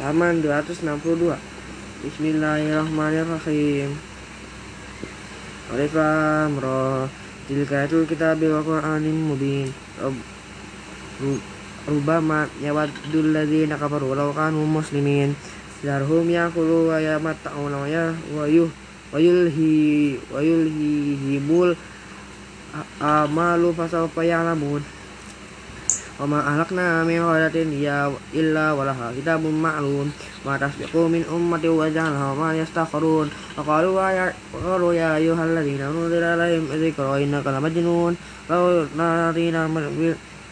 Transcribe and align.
halaman 0.00 0.40
262 0.40 1.36
Bismillahirrahmanirrahim. 2.00 3.92
Alif 5.68 5.92
Lam 5.92 6.52
Ra. 6.56 7.04
Tilka 7.44 7.84
itu 7.84 8.08
kita 8.08 8.32
wa 8.38 8.60
Qur'anin 8.64 9.12
mubin 9.12 9.68
Rubama 11.82 12.48
yawaddul 12.62 13.36
ladzina 13.36 13.76
kafaru 13.76 14.16
walau 14.16 14.32
kanu 14.32 14.64
muslimin. 14.64 15.36
Darhum 15.84 16.24
yakulu 16.24 16.88
wa 16.88 16.96
yamatta'una 16.96 17.84
wa 17.84 18.46
yuh 18.48 18.70
wa 19.12 19.18
yulhi 19.20 20.16
wa 20.32 20.40
yulhihimul 20.40 21.76
amalu 22.96 23.68
fasawfa 23.76 24.24
ya'lamun 24.24 24.80
wa 26.20 26.26
ma 26.28 26.38
ahlakna 26.44 27.04
min 27.08 27.24
qadatin 27.24 27.72
ya 27.72 28.12
illa 28.36 28.76
walaha 28.76 29.16
kitabun 29.16 29.56
ma'lum 29.56 30.12
ma 30.44 30.60
tasbiqu 30.60 31.08
min 31.08 31.24
ummati 31.24 31.72
wa 31.72 31.88
ja'alha 31.88 32.36
ma 32.36 32.52
yastakhirun 32.52 33.32
wa 33.32 33.62
qalu 33.64 33.96
ya 33.96 34.28
qalu 34.52 34.88
ya 34.92 35.16
ayyuhalladzina 35.16 35.88
nuzila 35.88 36.36
alaihim 36.36 36.68
dzikra 36.68 37.16
innaka 37.16 37.48
lamajnun 37.56 38.12
law 38.48 38.64
natina 38.92 39.64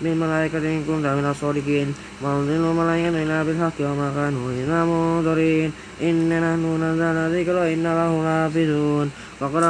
min 0.01 0.17
malaikatin 0.17 0.81
kunta 0.89 1.13
min 1.13 1.29
as-sadiqin 1.29 1.93
ma 2.25 2.41
unzilu 2.41 2.73
malaikatan 2.73 3.21
illa 3.21 3.45
bil 3.45 3.61
haqqi 3.61 3.85
wa 3.85 3.95
ma 4.01 4.09
kanu 4.17 4.49
illa 4.57 4.89
munzirin 4.89 5.69
inna 6.01 6.41
nahnu 6.41 6.81
nazzalna 6.81 7.29
dzikra 7.29 7.69
inna 7.69 7.93
lahu 7.93 8.25
lahafizun 8.25 9.13
wa 9.13 9.47
qad 9.53 9.65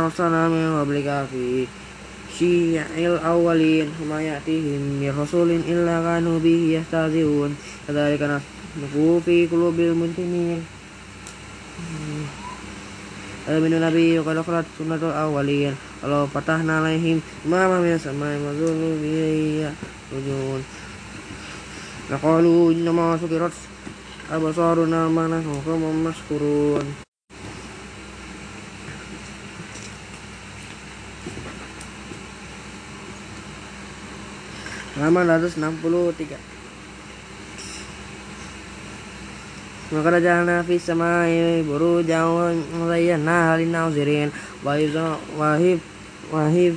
syi'il 2.41 3.21
awwalin 3.21 3.93
ma 4.09 4.17
ya'tihim 4.17 4.97
min 4.97 5.13
rasulin 5.13 5.61
illa 5.69 6.01
kanu 6.01 6.41
bihi 6.41 6.81
yastahzi'un 6.81 7.53
kadzalika 7.85 8.33
nasluku 8.33 9.21
fi 9.21 9.45
qulubil 9.45 9.93
mujrimin 9.93 10.65
min 13.45 13.73
nabi 13.77 14.17
qad 14.25 14.41
khalat 14.41 14.65
sunnatul 14.73 15.13
awwalin 15.13 15.77
kalau 16.01 16.25
patahna 16.33 16.81
alaihim 16.81 17.21
ma 17.45 17.69
ma 17.69 17.77
min 17.85 18.01
samai 18.01 18.41
mazulu 18.41 18.97
biya 19.05 19.77
rujun 20.09 20.65
Naqalu 22.09 22.75
innama 22.75 23.21
sukirat 23.21 23.53
abasaruna 24.33 25.13
ma 25.13 25.29
nahnu 25.29 25.61
qawmun 25.61 26.09
maskurun 26.09 27.10
halaman 35.01 35.25
163 35.49 36.37
maka 39.91 40.09
rajalna 40.13 40.61
fi 40.63 40.77
samai 40.79 41.65
burujan 41.65 42.29
wa 42.29 42.53
zayyana 42.93 43.57
lin 43.57 43.73
nazirin 43.73 44.29
wa 44.61 44.77
wahib 45.41 45.81
wahib 46.29 46.77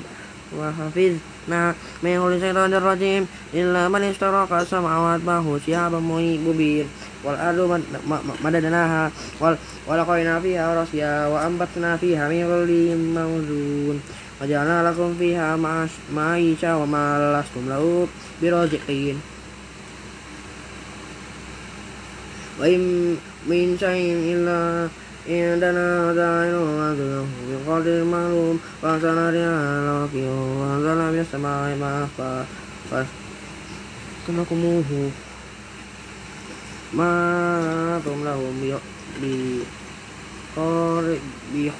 wa 0.55 0.71
hafiz 0.71 1.19
na 1.47 1.75
min 1.99 2.15
kulli 2.15 2.39
syaitanir 2.39 2.79
rajim 2.79 3.27
illa 3.51 3.91
man 3.91 4.07
istaraka 4.07 4.63
samawat 4.63 5.19
bahu 5.21 5.59
syihabun 5.59 5.99
mubin. 6.39 6.87
Wal 7.23 7.35
ardu 7.35 7.67
madadnaha. 8.39 9.11
Wal 9.39 9.55
walaqaina 9.87 10.39
fiha 10.39 10.71
rasya 10.71 11.27
wa 11.27 11.43
ambatna 11.43 11.99
fiha 11.99 12.31
min 12.31 12.47
mawzun 13.11 13.99
Wajana 14.43 14.83
lakum 14.83 15.15
fiha 15.15 15.55
ma'isha 15.55 16.75
wa 16.75 16.83
ma'lastum 16.83 17.63
lahu 17.63 18.03
birojikin 18.43 19.15
Wa 22.59 22.67
im 22.67 23.15
min 23.47 23.79
syai'in 23.79 24.19
illa 24.35 24.91
indana 25.23 26.11
zainu 26.11 26.59
wa 26.59 26.91
dhulahu 26.91 27.55
biqadir 27.55 28.03
ma'lum. 28.03 28.59
Wa 28.83 28.99
sanariya 28.99 29.47
rihala 29.47 30.03
wakiyu 30.03 30.35
wa 30.59 30.75
zala 30.83 31.07
biasama'i 31.15 31.79
ma'afa 31.79 32.43
Kumakumuhu 34.27 35.07
Ma'atum 36.91 38.27
lahum 38.27 38.59
bi 38.59 39.63
Kor 40.51 41.07
bi 41.55 41.71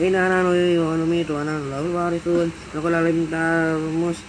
أنا 0.00 0.42
نحيي 0.42 0.78
ونميت 0.78 1.30
وأنا 1.30 1.58
له 1.70 1.80
الوارثون 1.80 2.48
لقد 2.74 2.92
علمت 2.92 3.32
المست 3.32 4.24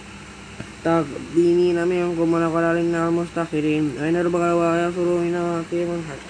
المستقدمين 0.86 1.88
منكم 1.88 2.32
ولقد 2.32 2.62
علمنا 2.62 3.08
المستخرين 3.08 3.84
وإن 4.00 4.16
ربك 4.16 4.40
هو 4.40 4.64
يفر 4.74 5.08
إنه 5.24 5.64
حكيم 5.66 5.88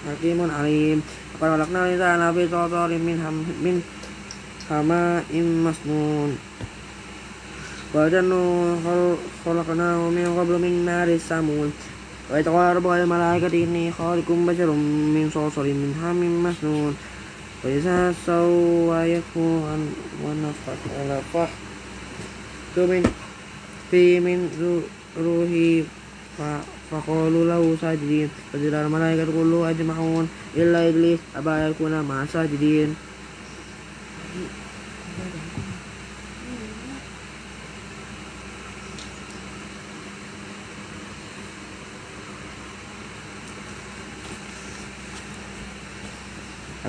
حكيم 0.08 0.50
عليم 0.58 1.02
وقد 1.34 1.50
خلقنا 1.50 1.80
الإنسان 1.86 2.34
في 2.34 2.42
صلصال 2.48 2.90
من 2.90 3.18
من 3.64 3.76
حماء 4.70 5.24
مسنون 5.66 6.30
وجنة 7.94 8.42
خلقناه 9.44 10.00
من 10.18 10.26
قبل 10.38 10.54
من 10.64 10.84
نار 10.86 11.08
السمون 11.08 11.72
وإذ 12.30 12.48
قال 12.48 12.76
ربك 12.76 12.90
للملائكة 12.90 13.54
إني 13.64 13.92
خالق 13.98 14.28
بشر 14.30 14.70
من 15.16 15.30
صلصال 15.34 15.66
من 15.66 15.90
حماء 16.00 16.30
مسنون 16.46 16.94
Faizah 17.59 18.15
sawayaku 18.23 19.67
wa 20.23 20.31
nafat 20.31 20.79
ala 20.95 21.19
fah 21.27 21.51
Tumin 22.71 23.03
Fi 23.91 24.23
min 24.23 24.47
ruhi 25.19 25.83
fa 26.39 26.63
Faqalu 26.87 27.51
lahu 27.51 27.75
sajidin 27.75 28.31
Fadilar 28.55 28.87
malaikat 28.87 29.27
kullu 29.27 29.67
ajma'un 29.67 30.31
Illa 30.55 30.87
iblis 30.87 31.19
Aba 31.35 31.67
yakuna 31.67 31.99
masa 31.99 32.47
sajidin 32.47 32.95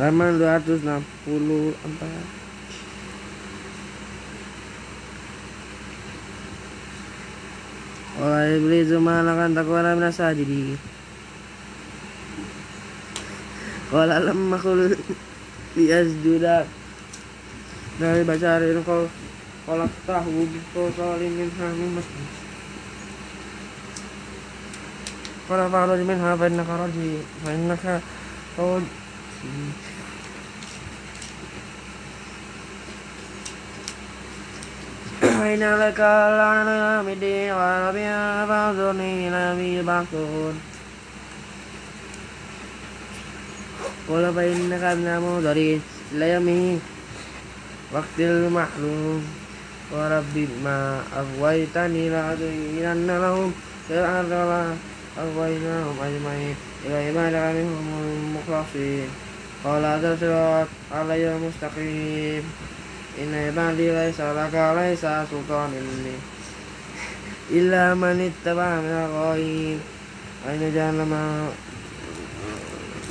halaman 0.00 0.40
264 0.40 2.40
Wa 8.20 8.44
iblisu 8.48 9.00
ma 9.00 9.24
lakan 9.24 9.56
takwana 9.56 9.96
min 9.96 10.12
sajidi. 10.12 10.76
Qala 13.92 14.20
lam 14.20 14.40
makul 14.52 14.92
li 15.76 15.84
asjuda 15.88 16.64
dari 18.00 18.22
bacarin 18.24 18.80
kau 18.84 19.08
kolak 19.64 19.92
tahu 20.04 20.44
kau 20.72 20.88
salim 20.96 21.32
min 21.32 21.50
hamim 21.60 21.96
masjid. 21.96 22.28
Qala 25.48 25.64
fa'alu 25.72 26.04
minha 26.04 26.36
fa 26.36 26.44
innaka 26.44 26.74
raji 26.76 27.24
fa 27.40 27.50
innaka 27.56 27.94
kau 28.56 28.80
فإن 35.39 35.63
لك 35.79 35.99
لعنة 36.39 37.01
بدي 37.07 37.51
وربيا 37.51 38.45
فانظرني 38.45 39.27
إلى 39.27 39.39
يوم 39.49 39.61
يبعثون 39.79 40.55
قل 44.09 44.33
فإنك 44.35 44.83
من 44.99 45.07
المنظرين 45.07 45.81
إلى 46.11 46.29
يوم 46.33 46.81
وقت 47.93 48.17
المعلوم 48.19 49.23
ورب 49.91 50.35
ما 50.63 51.01
أغويتني 51.17 52.09
لأزينن 52.09 53.07
لهم 53.07 53.53
في 53.87 53.93
الأرض 53.93 54.31
ولا 54.31 54.73
أغويناهم 55.17 55.95
أجمعين 56.07 56.55
إلى 56.85 56.95
عبادك 57.07 57.55
منهم 57.55 57.87
المخلصين 58.03 59.07
قال 59.63 59.85
هذا 59.85 60.17
صراط 60.21 60.67
علي 60.91 61.37
مستقيم 61.37 62.43
Inna 63.18 63.50
ibadi 63.50 63.90
laisa 63.90 64.30
laka 64.30 64.70
laisa 64.78 65.26
sultan 65.26 65.74
ini 65.74 66.14
Illa 67.50 67.98
man 67.98 68.22
ittaba 68.22 68.78
min 68.78 68.94
al-ghaib 68.94 69.78
Aina 70.46 70.68
jahannama 70.70 71.50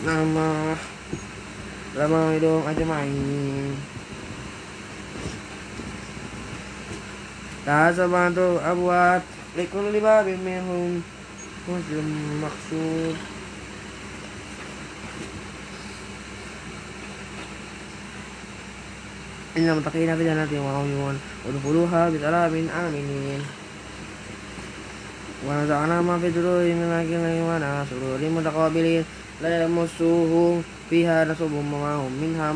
Nama 0.07 0.77
Lama 1.89 2.31
hidung 2.37 2.63
ajma'in. 2.69 3.73
Tasabantu 7.65 8.61
abwat 8.61 9.25
Likulli 9.57 9.99
babim 9.99 10.37
minhum 10.39 11.01
Muslim 11.67 12.07
maksud 12.39 13.38
Innal 19.59 19.75
muttaqina 19.75 20.15
fi 20.15 20.23
jannatin 20.23 20.63
wa 20.63 20.79
uyun 20.79 21.19
udkhuluha 21.44 22.07
bi 22.15 22.17
salamin 22.23 22.71
aminin. 22.71 23.44
Wa 25.44 25.51
nazana 25.59 26.00
ma 26.00 26.15
fi 26.15 26.31
dururihim 26.31 26.79
min 26.79 26.88
akilin 26.95 27.44
wa 27.44 27.59
nasururin 27.59 28.31
mutaqabilin. 28.31 29.03
La 29.44 29.50
yamassuhu 29.51 30.63
fiha 30.88 31.27
nasubun 31.27 31.67
ma 31.67 32.00
hum 32.00 32.07
minha 32.23 32.56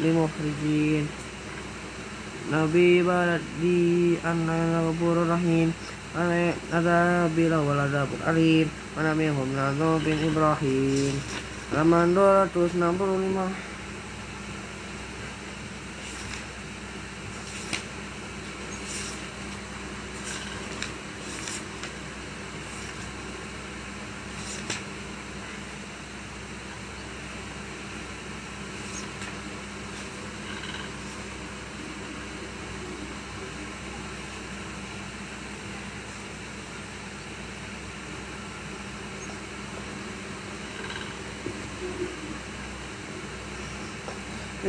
bimukhrijin. 0.00 1.04
Nabi 2.48 3.04
baladi 3.04 4.16
anna 4.24 4.88
ghafurur 4.88 5.28
rahim. 5.28 5.76
Azabila 6.16 7.60
waladabur 7.68 8.20
alim. 8.24 8.64
Manamihum 8.96 9.52
nazobin 9.52 10.24
Ibrahim. 10.24 11.20
Laman 11.76 12.16
265 12.16 13.71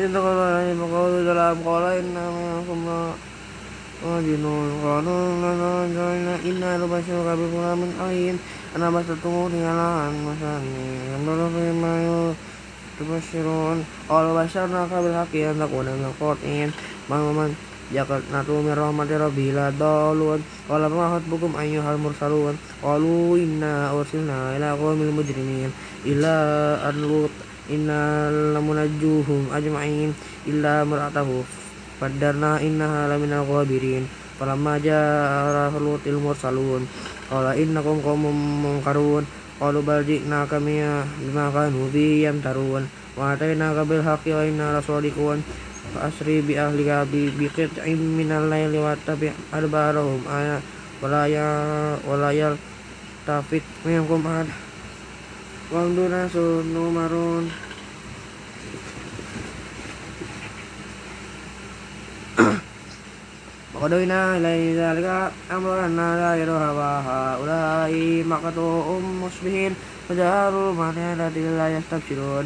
إذ 0.02 0.16
قال 0.16 0.76
فقالوا 0.80 1.24
سلام 1.32 1.56
قال 1.68 1.82
إنا 1.82 2.24
منكم 2.30 2.80
راجلون 4.06 4.68
قالوا 4.84 5.20
لنا 5.42 6.36
إنا 6.48 6.70
نبشرك 6.76 7.28
بغلام 7.38 7.80
عليم 8.00 8.38
أنا 8.76 8.90
بشرتموني 8.90 9.66
على 9.66 9.88
أن 10.08 10.14
مساني 10.28 10.76
ينظر 11.12 11.50
فيما 11.54 12.34
تبشرون 13.00 13.84
قالوا 14.08 14.44
بشرناك 14.44 14.92
بالحق 14.92 15.34
أن 15.34 15.56
تكون 15.60 15.86
من 15.96 16.04
القاطعين 16.10 16.70
من 17.10 17.20
ومن 17.28 17.50
نتو 18.34 18.62
من 18.62 18.74
رحمة 18.82 19.10
ربي 19.24 19.52
لا 19.52 19.72
ضالون 19.78 20.40
قال 20.68 20.90
فما 20.90 21.06
خطبكم 21.14 21.56
أيها 21.60 21.94
المرسلون 21.94 22.54
قالوا 22.82 23.36
إنا 23.36 23.90
أرسلنا 23.92 24.56
إلى 24.56 24.70
قوم 24.70 25.02
المجرمين 25.02 25.70
إلا 26.06 26.34
أن 26.88 26.94
لوط 27.02 27.30
inna 27.69 28.27
lamunajjuhum 28.27 29.51
ajma'in 29.51 30.11
illa 30.49 30.83
mar'atahu. 30.83 31.45
Fadarna 31.99 32.59
innaha 32.59 33.07
laminal 33.07 33.47
ghabirin. 33.47 34.07
Falamma 34.39 34.81
ja'a 34.81 35.71
lutil 35.79 36.19
mursalun. 36.19 36.83
Qala 37.29 37.55
innakum 37.55 38.03
qaumun 38.03 38.33
munkarun. 38.33 39.23
Qalu 39.61 39.79
bal 39.85 40.03
ji'naka 40.03 40.59
bima 40.59 41.47
kanu 41.53 41.87
bi 41.93 42.25
yamtarun. 42.27 42.83
Wa 43.15 43.37
atainaka 43.37 43.85
bil 43.85 44.01
haqqi 44.01 44.33
wa 44.33 44.43
inna 44.43 44.75
lasadiqun 44.81 45.39
asri 46.01 46.41
bi 46.41 46.57
ahlika 46.57 47.05
bi 47.05 47.29
biqit'in 47.29 48.01
minal 48.17 48.49
layli 48.49 48.81
wa 48.81 48.97
tabi' 48.97 49.31
adbarahum. 49.53 50.25
Aya 50.25 50.57
wala 50.99 51.29
ya 51.29 51.47
wala 52.03 52.33
tafit 53.23 53.63
minkum 53.87 54.19
ahad 54.27 54.51
Wangduna 55.71 56.27
sunumarun 56.27 57.47
Waqadawina 63.71 64.19
ilai 64.43 64.75
zalika 64.75 65.31
amrana 65.47 66.19
la 66.19 66.31
yaruha 66.35 66.69
wa 66.75 66.91
haulai 66.99 68.27
maqatu'um 68.27 69.23
musbihin 69.23 69.71
Fajaru 70.03 70.75
ma'na 70.75 71.15
ladil 71.15 71.55
la 71.55 71.71
yastabshirun. 71.71 72.43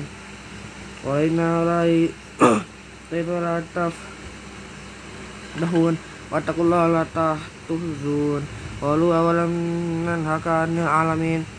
Wa 1.02 1.18
inna 1.18 1.66
ulai 1.66 2.14
Tibra 3.10 3.66
taf 3.74 3.98
Dahun 5.58 5.98
Wattakullah 6.30 6.86
la 6.94 7.04
tahtuhzun 7.10 8.46
Walu 8.78 9.10
awalam 9.10 9.54
nanhaka 10.06 10.70
alamin 10.70 11.57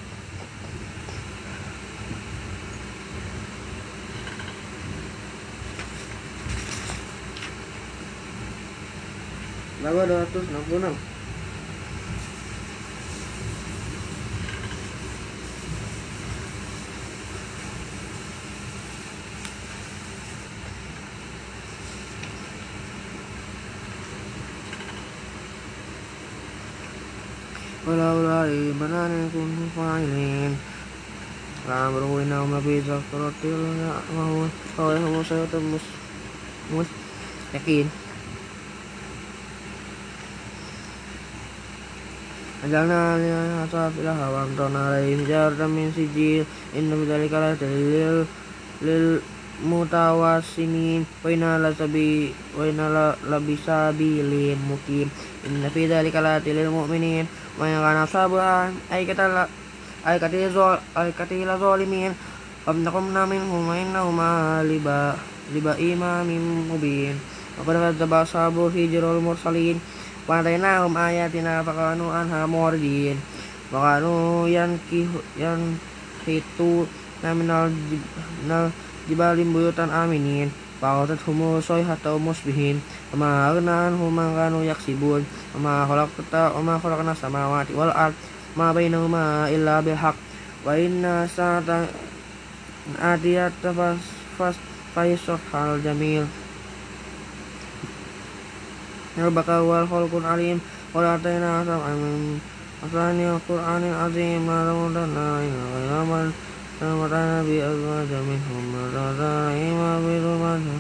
Lalu 9.88 10.00
266 10.00 11.14
ولولا 27.88 28.44
إيمان 28.44 28.94
أن 28.94 29.30
كنتم 29.34 29.70
فاعلين 29.76 30.58
فأمره 31.68 32.22
إنهم 32.24 32.50
لفي 37.54 37.86
Anjalna 42.59 43.15
alina 43.15 43.63
asafila 43.63 44.15
hawam 44.19 44.51
tona 44.59 44.91
alaihim 44.91 45.23
jarda 45.31 45.71
min 45.71 45.95
sijil. 45.95 46.43
Inna 46.75 46.99
bidalika 46.99 47.39
la 47.39 47.55
dalil 47.55 48.27
lil 48.83 49.23
mutawasinin 49.63 51.07
wa 51.23 51.31
inna 51.31 51.59
la 51.63 51.71
sabi 51.71 52.35
wa 52.59 52.67
inna 52.67 52.91
la 52.91 53.07
labisabilin 53.31 54.59
mukim. 54.67 55.07
Inna 55.47 55.71
fi 55.71 55.87
dalika 55.87 56.19
la 56.19 56.43
tilil 56.43 56.67
mu'minin. 56.75 57.31
Wa 57.63 57.71
inna 57.71 57.79
kana 57.79 58.11
sabuhan 58.11 58.75
ay 58.91 59.07
katala 59.07 59.47
ay 60.03 60.19
katila 60.19 60.83
ay 60.99 61.15
katila 61.15 61.55
zalimin 61.63 62.11
Famnakumna 62.67 63.23
minhum 63.25 63.71
wa 63.71 63.79
innahuma 63.79 64.61
liba 64.67 65.15
liba 65.55 65.79
imamin 65.79 66.67
mubin. 66.67 67.15
Wa 67.55 67.63
dapat 67.71 67.95
kadzaba 67.95 68.27
ashabu 68.27 68.67
hijrul 68.67 69.23
mursalin. 69.23 69.79
وآتيناهم 70.28 70.98
آياتنا 70.98 71.64
فكانوا 71.64 72.14
عنها 72.14 72.46
معرضين 72.46 73.18
وكانوا 73.74 74.48
ينحتون 75.38 76.88
من 77.24 77.50
الجبال 79.10 79.38
بيوتا 79.54 79.86
آمنين 80.04 80.52
فأخذتهم 80.82 81.58
الصيحة 81.58 82.18
مصبحين 82.18 82.82
وما 83.14 83.50
أغنى 83.50 83.72
عنهم 83.72 84.16
ما 84.16 84.36
كانوا 84.36 84.64
يكسبون 84.64 85.26
وما 85.56 85.86
خلقت 85.86 86.34
وما 86.58 86.80
خلقنا 86.84 87.12
السماوات 87.12 87.68
والأرض 87.76 88.14
ما 88.58 88.74
بينهما 88.74 89.50
إلا 89.50 89.80
بالحق 89.80 90.16
وإن 90.66 91.06
الساعة 91.06 91.88
آتية 93.02 93.52
فاصفح 94.96 95.56
الجميل 95.56 96.26
rabbaka 99.21 99.63
wal 99.65 99.87
khalqul 99.87 100.25
alim 100.25 100.61
qad 100.93 101.05
atayna 101.05 101.65
sab'an 101.67 102.41
Asani 102.79 103.27
Al-Quran 103.27 103.83
Al-Azim 103.91 104.47
Ma 104.47 104.63
lamudana 104.63 105.43
ila 105.43 105.63
ghayraman 105.75 106.31
Ramadana 106.79 107.43
bi 107.43 107.59
azwaja 107.59 108.23
minhum 108.23 108.71
Ramadana 108.71 109.51
ima 109.59 109.99
bidumana 109.99 110.79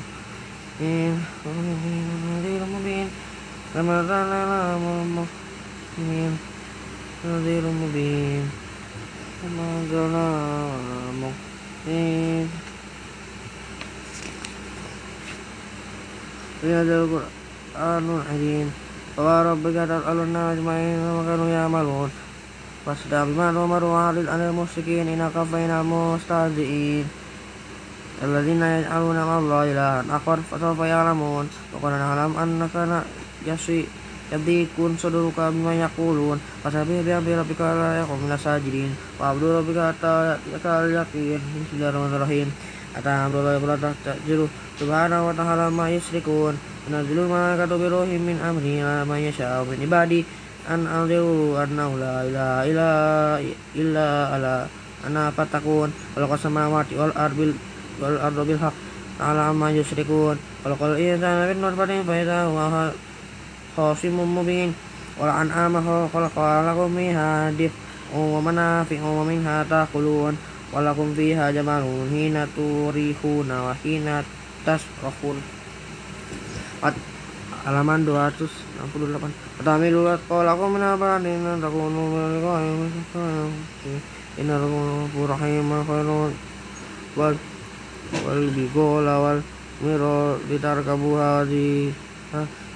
In 0.78 1.18
Nadir 1.42 2.62
mubin 2.70 3.10
Ramadana 3.74 4.46
la 4.46 4.78
mubin 4.78 6.38
Nadir 7.26 7.66
mubin 7.66 8.46
Ramadana 9.42 10.26
mubin 11.18 12.46
Ya 16.62 16.78
Al-Quran 16.86 17.37
Anu 17.77 18.21
Hakim 18.21 18.69
Wa 19.17 19.41
rabbika 19.41 19.89
tas'aluna 19.89 20.53
ajma'in 20.53 20.97
wa 21.01 21.21
kanu 21.25 21.45
ya'malun 21.49 22.09
Fasda 22.85 23.25
bima 23.25 23.49
numaru 23.49 23.93
alil 23.97 24.29
anil 24.29 24.53
musikin 24.53 25.09
ina 25.09 25.33
kafaina 25.33 25.81
mustahzi'in 25.81 27.05
Alladzina 28.21 28.81
yaj'aluna 28.81 29.21
ma'allah 29.25 29.61
ilahan 29.69 30.05
akhar 30.09 30.37
fasawfa 30.45 30.85
ya'lamun 30.85 31.49
Wa 31.49 31.77
kana 31.81 31.97
na'lam 31.97 32.37
annaka 32.37 33.05
yasi 33.41 33.89
yadikun 34.29 34.93
suduruka 34.97 35.49
bima 35.49 35.73
yaqulun 35.73 36.37
Fasabih 36.61 37.01
bihamdi 37.01 37.33
rabbika 37.33 37.73
la 37.73 38.05
yakum 38.05 38.21
minas 38.21 38.41
sajidin 38.41 38.93
Wa 39.17 39.33
abdu 39.33 39.49
rabbika 39.49 39.93
hatta 39.93 40.37
yakal 40.53 40.93
yakin 40.93 41.41
Bismillahirrahmanirrahim 41.41 42.53
Ata 42.93 43.25
amrullahi 43.25 43.57
wa 43.57 43.67
la 43.73 43.77
tahtajiru 43.81 44.45
سبحانه 44.73 45.27
وتعالى 45.27 45.69
ما 45.69 45.85
يشركون 45.89 46.53
Nazilul 46.88 47.28
malaikatu 47.28 47.76
bi 47.76 47.86
ruhin 47.92 48.24
min 48.24 48.40
amri 48.40 48.80
ala 48.80 49.04
ma 49.04 49.20
yasha'u 49.20 49.68
min 49.68 49.84
ibadi. 49.84 50.24
An 50.68 50.88
anziru 50.88 51.56
anna 51.56 51.88
la 51.92 52.16
ilaha 52.24 52.64
illa 52.64 52.90
illa 53.76 54.08
ala 54.36 54.54
ana 55.04 55.32
patakun 55.32 55.88
kalau 56.12 56.36
samawati 56.36 56.92
wal 56.96 57.12
arbil 57.16 57.56
wal 58.00 58.20
ardu 58.20 58.42
bil 58.44 58.60
haq 58.60 58.76
ala 59.16 59.48
ma 59.56 59.72
yusrikun 59.72 60.36
kalau 60.60 60.76
qala 60.76 61.00
insana 61.00 61.48
bin 61.48 61.64
nur 61.64 61.72
fadin 61.72 62.04
fa 62.04 62.12
idza 62.20 62.52
huwa 62.52 62.92
khasimum 63.76 64.28
mubin. 64.28 64.72
Wal 65.16 65.32
kalau 65.48 66.08
khalaqa 66.12 66.68
lakum 66.68 66.92
minha 66.92 67.48
dif 67.56 67.72
wa 68.12 68.40
manafi'u 68.40 69.08
wa 69.08 69.24
minha 69.24 69.64
taqulun 69.64 70.36
wa 70.72 70.84
lakum 70.84 71.16
fiha 71.16 71.48
jamalun 71.52 72.12
hina 72.12 72.44
turihuna 72.52 73.72
wa 73.72 73.74
hina 73.84 74.20
tasrahun 74.68 75.57
tasrafun 76.81 77.13
halaman 77.63 78.03
268 78.03 79.63
Atamilu 79.63 80.03
atqalakum 80.11 80.75
min 80.75 80.83
abadin 80.83 81.43
takunu 81.63 82.03
Inna 84.33 84.57
rabbukum 84.57 85.29
rahim 85.29 85.69
khairun 85.85 86.33
wal 87.15 87.35
wal 88.25 88.43
bigola 88.51 89.15
wal 89.21 89.39
miro 89.79 90.41
ditarkabuha 90.49 91.45
di 91.47 91.93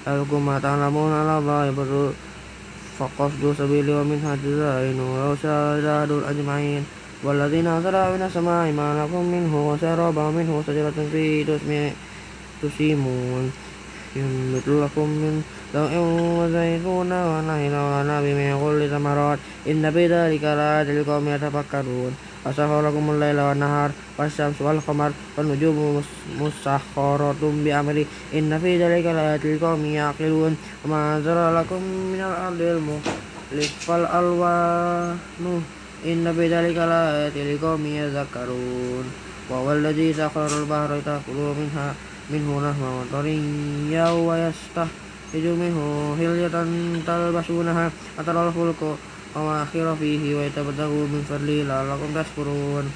Alkum 0.07 0.45
ta'lamun 0.61 1.11
ala 1.11 1.41
Allah 1.41 1.73
baru 1.73 2.13
faqasdu 2.95 3.57
sabili 3.57 3.91
wa 3.91 4.05
min 4.05 4.21
hadizain 4.21 4.95
wa 4.95 5.33
usadadul 5.35 6.23
ajma'in 6.23 6.85
والذين 7.25 7.67
أنزلوا 7.67 8.13
من 8.13 8.21
السماء 8.29 8.71
ما 8.77 8.93
لكم 8.93 9.23
منه 9.25 9.49
وسرابا 9.49 10.25
منه 10.37 10.63
شجرة 10.67 10.97
في 11.09 11.41
تسيمون 12.61 13.51
ينبت 14.16 14.68
لكم 14.68 15.08
من 15.22 15.42
زرع 15.74 15.92
وزيتون 16.38 17.12
ونخيل 17.12 17.74
وعنب 17.74 18.24
من 18.38 18.50
كل 18.62 18.80
ثمرات 18.90 19.38
إن 19.70 19.90
في 19.90 20.06
ذلك 20.06 20.42
لآيات 20.44 20.86
لقوم 20.86 21.28
يتفكرون 21.28 22.12
وسخر 22.46 22.88
لكم 22.88 23.10
الليل 23.10 23.40
والنهار 23.40 23.90
والشمس 24.18 24.58
والقمر 24.60 25.10
والنجوم 25.36 26.02
مسخرات 26.40 27.42
بأمره 27.64 28.06
إن 28.34 28.58
في 28.62 28.70
ذلك 28.82 29.06
لآيات 29.06 29.46
لقوم 29.46 29.84
يعقلون 29.84 30.56
وما 30.84 31.16
أنزل 31.16 31.38
لكم 31.56 31.80
من 32.12 32.20
الأرض 32.20 32.60
المخلف 32.60 33.72
فالألوان 33.86 35.62
Inna 36.04 36.34
fi 36.34 36.48
dzalika 36.50 36.82
laayatin 36.82 37.46
liqaumin 37.54 37.94
yadhakkarun. 37.94 39.06
Wa 39.46 39.62
walladzi 39.62 40.10
sakhkhara 40.10 40.50
al-bahra 40.50 40.98
ta'kulu 40.98 41.54
minha 41.54 41.94
minhu 42.32 42.64
lahman 42.64 43.04
tariyyan 43.12 44.16
wa 44.24 44.40
yastahiju 44.40 45.52
minhu 45.52 46.16
hilyatan 46.16 47.04
talbasunaha 47.04 47.92
ataral 48.16 48.48
fulku 48.48 48.96
wa 49.36 49.60
akhira 49.60 49.92
fihi 49.92 50.32
wa 50.32 50.48
yatabtagu 50.48 51.08
min 51.12 51.20
fadli 51.28 51.68
la'allakum 51.68 52.16
tashkurun. 52.16 52.88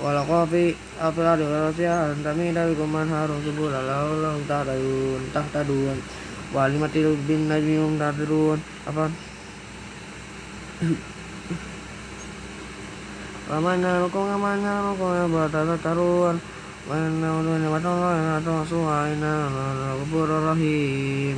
Wa 0.00 0.16
laqafi 0.16 0.72
afil 0.96 1.28
ardi 1.28 1.44
wa 1.44 1.68
rasiyan 1.68 2.16
tamida 2.24 2.64
bikum 2.64 2.88
manharun 2.88 3.44
subula 3.44 3.84
la'allakum 3.84 4.48
tahtadun 4.48 5.20
tahtadun. 5.36 5.96
Wa 6.56 6.64
alimatil 6.64 7.16
bin 7.28 7.52
najmihum 7.52 8.00
tahtadun. 8.00 8.56
Apa? 8.88 9.12
Ramana 16.91 17.27
rukung 17.27 17.27
amana 17.27 17.27
rukung 17.27 17.27
ya 17.27 17.27
batata 17.27 17.27
taruan 17.27 17.27
Mana 17.27 17.27
udah 17.39 17.55
ni 17.59 17.67
batang 17.67 17.97
lah 17.99 18.39
atau 18.39 18.63
suaina 18.63 19.33
Ghafur 19.99 20.29
rahim 20.31 21.37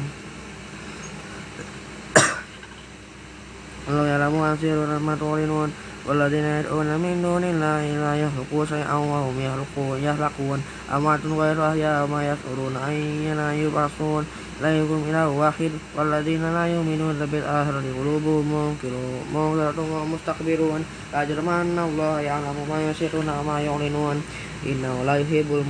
Allah 3.90 4.06
ya 4.06 4.18
ramu 4.22 4.40
asir 4.46 4.78
rahmatullah 4.78 5.70
والذين 6.10 6.44
يدعون 6.44 6.98
من 6.98 7.22
دون 7.22 7.44
الله 7.44 7.82
لا 8.02 8.14
يخلقون 8.16 8.66
شيئا 8.68 8.94
وهم 8.94 9.36
يخلقون 9.40 9.98
يخلقون 10.04 10.60
أموات 10.94 11.20
غير 11.26 11.70
أحياء 11.70 12.04
وما 12.04 12.22
يشعرون 12.24 12.76
أين 12.90 13.40
يبعثون 13.64 14.26
لا 14.62 14.80
يكون 14.80 15.04
إله 15.10 15.28
واحد 15.28 15.72
والذين 15.98 16.54
لا 16.54 16.66
يؤمنون 16.68 17.26
بالآخرة 17.32 17.84
قلوبهم 18.00 18.46
منكرون 18.54 19.76
ومستكبرون 19.78 20.86
لا 21.14 21.24
جرم 21.24 21.50
أن 21.50 21.80
الله 21.80 22.20
يعلم 22.20 22.58
ما 22.70 22.92
يسرون 22.92 23.30
وما 23.30 23.62
يعلنون 23.62 24.24
إنه 24.66 25.04
لا 25.06 25.16
يحب 25.16 25.64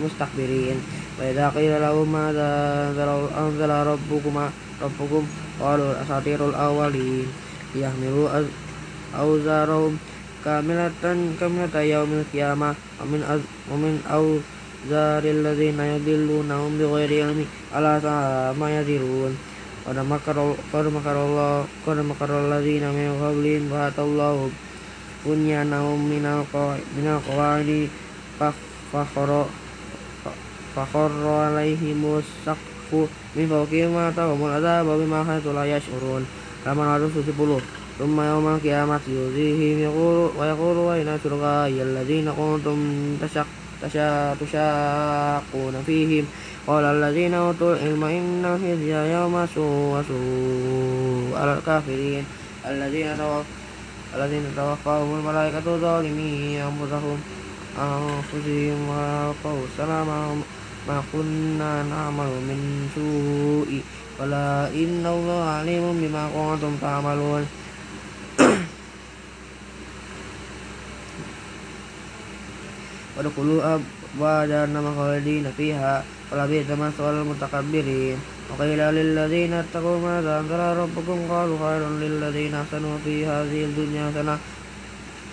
المستكبرين 0.00 0.76
وإذا 1.20 1.48
قيل 1.48 1.80
لهم 1.80 2.12
ماذا 2.12 2.50
أنزل 3.38 3.70
ربكم 3.70 4.34
ربكم 4.82 5.22
قالوا 5.60 6.02
أساطير 6.02 6.48
الأولين 6.48 7.26
يحملوا 7.76 8.28
أوزارهم 9.18 9.98
كاملة 10.44 11.04
كاملة 11.40 11.80
يوم 11.80 12.10
القيامة 12.12 12.74
ومن 13.00 13.20
أز 13.22 13.40
ومن 13.72 13.94
أوزار 14.10 15.22
الذين 15.24 15.80
يضلونهم 15.80 16.78
بغير 16.78 17.10
علم 17.26 17.46
ألا 17.76 18.00
ساء 18.00 18.54
ما 18.60 18.68
يزرون 18.80 19.32
قد 19.86 19.98
مكر 19.98 20.54
قد 20.72 20.86
مكر 20.86 21.16
الله 21.26 21.64
قد 21.86 21.98
مكر 21.98 22.30
الذين 22.46 22.84
من 22.98 23.08
قبلهم 23.22 23.62
فأتى 23.70 24.02
الله 24.02 24.50
بنيانهم 25.25 25.99
من 26.09 26.25
من 26.97 27.05
القواعد 27.15 27.89
فخر 28.93 29.45
فخر 30.75 31.27
عليهم 31.27 32.21
السقف 32.21 33.09
من 33.35 33.47
فوقهم 33.49 33.91
وأتاهم 33.95 34.45
العذاب 34.45 34.85
بما 34.85 35.23
كانوا 35.23 35.53
لا 35.53 35.77
يشعرون. 35.77 36.25
halaman 36.65 36.87
170 36.87 37.61
ثم 37.99 38.21
يوم 38.21 38.47
القيامة 38.47 38.99
يؤذيهم 39.07 39.79
يقول 39.79 40.31
ويقول 40.37 40.77
وإن 40.77 41.19
شركائي 41.23 41.81
الذين 41.83 42.31
كنتم 42.31 42.77
تشق 43.21 43.45
تشاقون 44.41 45.83
فيهم؟ 45.85 46.25
قال 46.67 46.83
الذين 46.83 47.33
أوتوا 47.33 47.73
العلم 47.73 48.03
إن 48.03 48.45
الخزي 48.45 49.13
يوم 49.13 49.47
سوء 49.55 49.99
وسوء 49.99 51.39
على 51.39 51.53
الكافرين. 51.53 52.23
الذين 52.65 53.17
الذين 54.15 54.45
توفاهم 54.55 55.19
الملائكة 55.19 55.77
ظالمي 55.77 56.63
أنفسهم 56.63 57.19
أنفسهم 57.79 58.79
وقالوا 58.89 59.65
السلام 59.73 60.09
ما 60.87 61.03
كنا 61.13 61.83
نعمل 61.83 62.31
من 62.49 62.59
سوء 62.95 63.81
ولا 64.19 64.67
إن 64.67 65.03
الله 65.05 65.43
عليم 65.49 65.85
بما 66.01 66.23
كنتم 66.35 66.77
تعملون. 66.81 67.45
wadkhulu 73.13 73.61
abwa 73.61 74.47
jahannama 74.49 74.89
khalidina 74.97 75.53
fiha 75.53 76.01
ولبئس 76.31 76.69
مثوى 76.69 77.09
المتكبرين. 77.09 78.17
وقيل 78.49 78.79
للذين 78.79 79.53
اتقوا 79.53 79.99
ماذا 79.99 80.39
أنزل 80.39 80.61
ربكم؟ 80.81 81.17
قالوا 81.29 81.57
خير 81.63 81.81
للذين 82.03 82.53
أحسنوا 82.55 82.97
في 83.05 83.25
هذه 83.25 83.59
الدنيا 83.69 84.11
سنة 84.15 84.37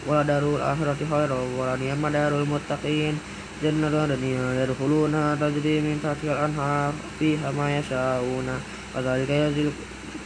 ولدار 0.07 0.43
الآخرة 0.57 1.01
خير 1.11 1.31
ولنعم 1.59 2.03
دار 2.09 2.33
المتقين. 2.43 3.15
جنة 3.63 4.07
دنيا 4.07 4.65
يدخلونها 4.65 5.35
تجري 5.35 5.81
من 5.81 6.01
تحت 6.05 6.21
الأنهار 6.25 6.93
فيها 7.19 7.51
ما 7.59 7.79
يشاءون. 7.79 8.49
وذلك 8.97 9.31
يجزي 9.31 9.71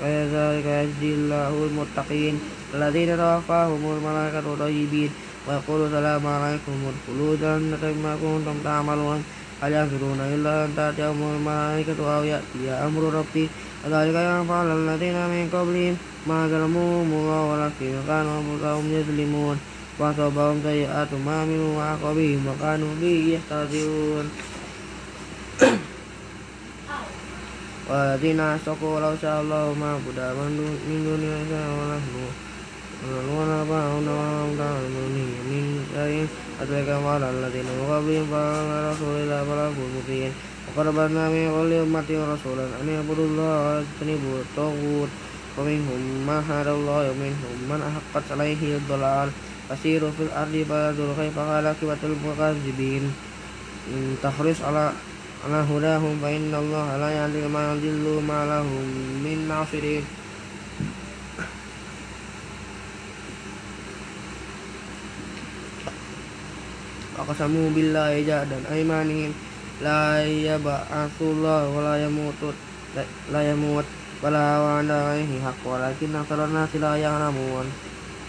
كذلك 0.00 0.66
يجزي 0.66 1.10
الله 1.14 1.52
المتقين. 1.70 2.34
الذين 2.74 3.10
توفاهم 3.16 3.82
الملائكة 3.96 4.46
طيبين 4.60 5.10
ويقول 5.48 5.86
السلام 5.86 6.26
عليكم. 6.26 6.76
ادخلوا 6.90 7.36
جنة 7.42 7.84
ما 8.04 8.12
كنتم 8.22 8.56
تعملون. 8.64 9.20
هل 9.61 9.73
ينظرون 9.73 10.19
إلا 10.19 10.65
أن 10.65 10.73
تأتيهم 10.75 11.21
الملائكة 11.35 12.17
أو 12.17 12.23
يأتي 12.23 12.69
أمر 12.69 13.01
ربي 13.13 13.49
وذلك 13.85 14.15
يفعل 14.15 14.67
الذين 14.79 15.17
من 15.33 15.49
قبلهم 15.53 15.97
ما 16.27 16.47
ظلموهم 16.47 17.09
الله 17.13 17.41
ولكن 17.51 17.91
كانوا 18.07 18.41
أنفسهم 18.41 18.85
يظلمون 18.93 19.57
وأصابهم 19.99 20.61
سيئات 20.63 21.07
ما 21.25 21.41
عملوا 21.41 21.77
وعقبهم 21.77 22.47
وكانوا 22.47 22.93
به 23.01 23.39
يستهزئون 23.39 24.29
والذين 27.89 28.39
أشركوا 28.39 28.99
لو 28.99 29.13
شاء 29.21 29.41
الله 29.41 29.75
ما 29.79 29.93
عبد 29.93 30.19
من 30.89 30.99
دونه 31.05 31.33
شيئا 31.49 31.69
ونحن 31.79 32.42
ولا 33.12 33.64
بعض 33.64 34.06
من 35.50 35.86
شيء 35.94 36.26
أتلك 36.60 36.88
على 36.88 37.30
الذين 37.30 37.64
من 37.64 37.84
قبلهم 37.90 38.26
فقال 38.30 38.92
رسول 38.92 39.14
الله 39.22 39.40
بلاغ 39.50 39.74
مبين 39.96 40.32
وقد 40.66 40.86
بعثنا 40.96 41.28
من 41.28 41.44
كل 41.56 41.72
أمة 41.84 42.10
رسولا 42.34 42.64
أن 42.80 42.88
يعبدوا 42.88 43.26
الله 43.26 43.54
واجتنبوا 43.66 44.36
الطاغوت 44.44 45.08
ومنهم 45.58 46.00
من 46.26 46.40
هدى 46.50 46.70
الله 46.70 47.02
ومنهم 47.10 47.56
من 47.70 47.80
أحقت 47.88 48.26
عليه 48.32 48.76
الضلال 48.76 49.28
فسيروا 49.68 50.10
في 50.16 50.22
الأرض 50.22 50.54
فانظروا 50.68 51.14
كيف 51.18 51.36
كان 51.36 51.66
عاقبة 51.66 52.00
المكذبين 52.10 53.04
إن 53.92 54.16
تحرص 54.22 54.62
على 54.62 54.92
على 55.44 55.60
هداهم 55.70 56.18
فإن 56.22 56.54
الله 56.54 56.96
لا 56.96 57.10
يهدي 57.18 57.48
ما 57.48 57.62
يضل 57.72 58.22
ما 58.28 58.40
لهم 58.46 58.84
من 59.24 59.36
ناصرين 59.48 60.04
أقسموا 67.19 67.69
بالله 67.75 68.21
جهدا 68.21 68.59
أيمانهم 68.71 69.31
لا 69.81 70.25
يبعث 70.25 71.17
الله 71.21 71.69
ولا 71.69 72.05
يموت 72.05 72.41
لا 73.33 73.51
يموت 73.51 73.85
ولا 74.23 74.59
وعد 74.59 74.91
عليه 74.91 75.31
حق 75.45 75.63
ولكن 75.71 76.15
أكثر 76.15 76.45
الناس 76.45 76.69
لا 76.75 76.95
يعلمون 76.95 77.65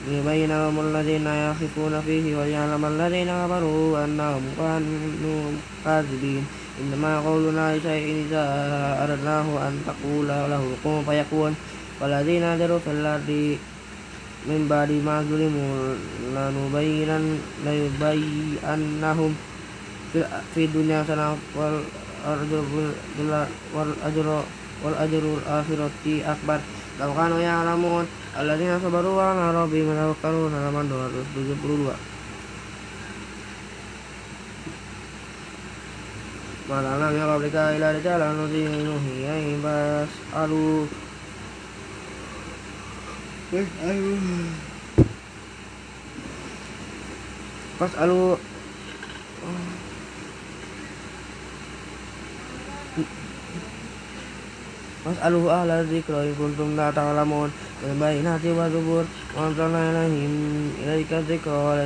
ليبين 0.09 0.49
لهم 0.49 0.80
الذين 0.80 1.26
يخفون 1.26 2.02
فيه 2.07 2.37
وليعلم 2.37 2.85
الذين 2.85 3.26
كفروا 3.26 4.04
أنهم 4.04 4.42
كانوا 4.59 5.42
كاذبين 5.85 6.45
إنما 6.80 7.21
قولنا 7.21 7.76
لشيء 7.76 8.26
إذا 8.26 8.45
أردناه 9.04 9.69
أن 9.69 9.75
تقول 9.88 10.28
له 10.28 10.64
كن 10.85 11.02
فيكون 11.09 11.54
والذين 12.00 12.42
أجروا 12.42 12.78
في 12.78 12.90
الأرض 12.90 13.59
من 14.47 14.66
بعد 14.71 14.90
ما 15.07 15.23
ظلموا 15.30 15.95
لنبينن 16.35 17.25
ليبينهم 17.64 19.33
في 20.54 20.64
الدنيا 20.64 21.04
سنة 21.09 21.37
والأجر 21.57 22.64
والأجر 23.75 24.42
والأجر 24.85 25.23
الآخرة 25.38 25.90
أكبر 26.07 26.59
لو 27.00 27.14
كانوا 27.14 27.40
يعلمون 27.40 28.04
الذين 28.40 28.80
صبروا 28.85 29.23
على 29.23 29.62
ربهم 29.62 29.87
يتوكلون 29.92 30.52
halaman 30.52 30.87
272 30.88 32.21
Malam 36.71 37.11
ya 37.19 37.26
qablika 37.26 37.75
ila 37.75 37.90
rijalan 37.99 38.30
nuzinuhi 38.38 39.26
ay 39.26 39.59
bas 39.59 40.07
alu 40.38 40.87
Eh 43.54 43.68
alu 43.86 44.18
Pas 47.78 47.94
alu 48.02 48.40
Mas'aluhu 55.06 55.54
ahla 55.54 55.86
dzikra 55.86 56.25
in 56.25 56.34
kuntum 56.34 56.74
la 56.74 56.90
ta'lamun 56.90 57.54
wal 57.54 57.96
bayyinati 58.02 58.50
wa 58.58 58.66
zubur 58.66 59.06
wa 59.38 59.46
anzalna 59.46 59.94
ilaihim 59.94 60.34
ilaika 60.82 61.22
dzikra 61.22 61.54
wa 61.54 61.86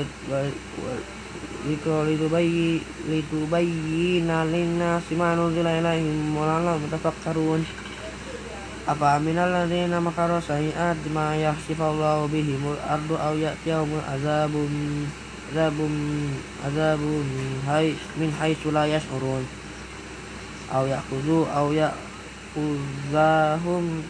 dzikra 1.67 2.07
litubayyi 2.07 2.79
litubayyina 3.11 4.47
lin-nasi 4.47 5.19
ma 5.19 5.35
nuzila 5.35 5.83
ilaihim 5.83 6.31
wa 6.31 6.47
la'allahum 6.47 6.87
yatafakkarun 6.87 7.67
apa 8.89 9.21
aminal 9.21 9.53
ladzina 9.53 10.01
makaru 10.01 10.41
sayi'at 10.41 10.97
ma 11.13 11.37
yahsifallahu 11.37 12.25
bihimul 12.33 12.73
ardu 12.81 13.13
aw 13.21 13.37
ya'tiyahumul 13.37 14.01
azabun 14.01 15.05
azabun 15.53 15.93
azabun 16.65 17.21
hay 17.69 17.93
min 18.17 18.33
haitsu 18.33 18.73
la 18.73 18.89
yash'urun. 18.89 19.45
Aw 20.73 20.89
ya'khudhu 20.89 21.45
aw 21.53 21.69
ya 21.69 21.93
ya'khuzahum 22.57 24.01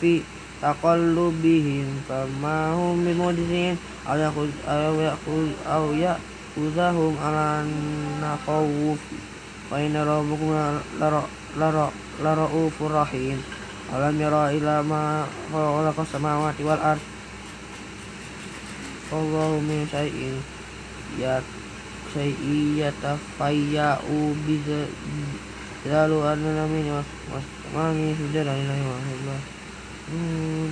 fi 0.00 0.24
taqallubihim 0.64 2.00
fama 2.08 2.72
hum 2.80 3.04
bimujizin. 3.04 3.76
Aw 4.08 4.16
ya'khuz 4.16 4.56
aw 4.64 4.96
ya'khuz 4.96 5.52
aw 5.68 5.92
ya'khuzahum 5.92 7.12
ala 7.20 7.60
naqawuf. 8.24 9.04
Wa 9.68 9.76
inna 9.84 10.00
rabbakum 10.00 10.80
lara 10.96 11.92
laraufur 12.24 12.88
rahim 12.88 13.36
alam 13.92 14.14
yara 14.18 14.50
ila 14.50 14.82
ma 14.82 15.26
khalaqa 15.52 16.02
samawati 16.02 16.62
wal 16.66 16.82
ard. 16.82 17.02
Allahu 19.12 19.62
min 19.62 19.86
syai'in. 19.86 20.42
Ya 21.20 21.38
syai'i 22.16 22.80
yatafayya'u 22.80 24.34
lalu 25.86 26.18
ada 26.18 26.48
namanya 26.50 26.98
mas 26.98 27.08
mas 27.30 27.46
mangi 27.70 28.10
sudah 28.18 28.42
dari 28.42 28.64
lain 28.66 28.82
Allah 28.82 29.40
hmm. 30.10 30.66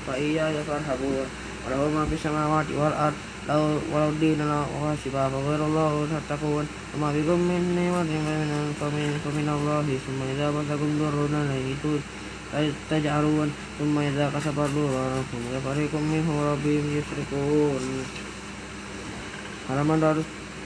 فإياي 0.06 0.54
فارهبون 0.68 1.26
وله 1.64 1.82
ما 1.94 2.06
في 2.08 2.14
السماوات 2.14 2.66
والأرض 2.78 3.14
لو 3.48 3.62
ولو 3.92 4.08
الدين 4.08 4.40
وشباب 4.82 5.32
غير 5.48 5.60
الله 5.66 6.06
تتقون 6.12 6.66
وما 6.94 7.08
بكم 7.16 7.38
من 7.50 7.62
نعمة 7.78 8.12
فمن 8.80 9.08
فمن 9.24 9.48
الله 9.58 9.86
ثم 10.06 10.20
إذا 10.32 10.46
مسكم 10.56 10.90
ضر 11.00 11.18
نجدون 11.34 12.00
تجعلون 12.90 13.48
ثم 13.78 13.98
إذا 13.98 14.32
كسب 14.34 14.56
ضروركم 14.76 15.40
كفريق 15.54 15.92
منهم 15.94 16.36
ربهم 16.50 16.84
يشركون 16.98 17.84
halaman 19.68 19.98
200 20.00 20.45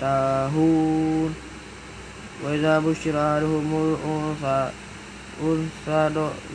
ma 0.00 0.08
yashtah 0.08 0.52
wa 2.40 2.48
ma 2.48 2.48
idza 2.56 2.80
busyira 2.80 3.36
unsa 3.44 4.72
unsa 5.42 6.08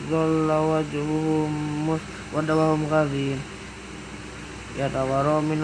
dhalla 0.10 0.58
wajhuhum 0.62 1.54
muswadda 1.86 2.56
wa 2.58 2.74
hum 2.74 2.90
min 5.46 5.62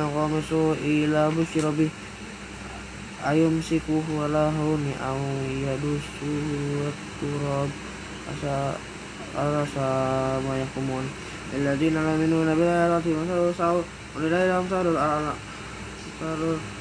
ila 0.78 1.32
busyra 1.34 1.72
bih 1.74 1.89
ayum 3.26 3.62
sikuhu 3.62 4.30
ala 4.30 4.54
aw 5.02 5.17
yadusu 5.50 6.86
turab 7.20 7.70
asa 8.30 8.78
ala 9.34 9.65
sama 9.65 10.54
yakumun. 10.58 11.06
Alladhina 11.54 12.02
la 12.04 12.13
minuna 12.15 12.56
bil 12.56 12.70
ayati 12.70 13.12
wa 13.13 13.26
salu 13.26 13.54
saw 13.58 13.78
wa 16.22 16.81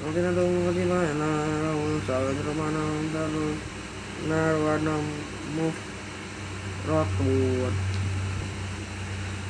Mungkin 0.00 0.32
ada 0.32 0.40
mengkaji 0.40 0.88
mana 0.88 1.28
Raun 1.60 2.00
sa'ad 2.08 2.40
ramana 2.40 3.04
Dalu 3.12 3.52
Nar 4.32 4.56
wa 4.56 4.80
nam 4.80 5.04
Mufratun 5.60 7.68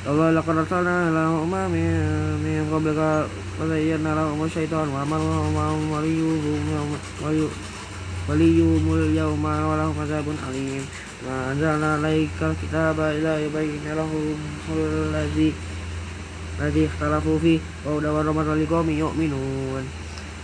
Allah 0.01 0.33
laqad 0.35 0.57
arsalna 0.59 1.07
ila 1.13 1.45
umamin 1.45 2.41
min 2.43 2.67
qablika 2.67 3.29
fazayyana 3.55 4.17
lahum 4.17 4.41
asyaitan 4.43 4.89
wa 4.91 5.05
amalahum 5.05 5.53
ma 5.53 5.77
waliyuhum 5.93 6.97
waliyumul 8.25 9.13
yawma 9.13 9.53
wa 9.61 9.77
lahum 9.77 9.93
azabun 10.01 10.33
alim 10.41 10.81
ma 11.21 11.53
anzalna 11.53 12.01
alaika 12.01 12.49
kitaba 12.57 13.13
ila 13.13 13.37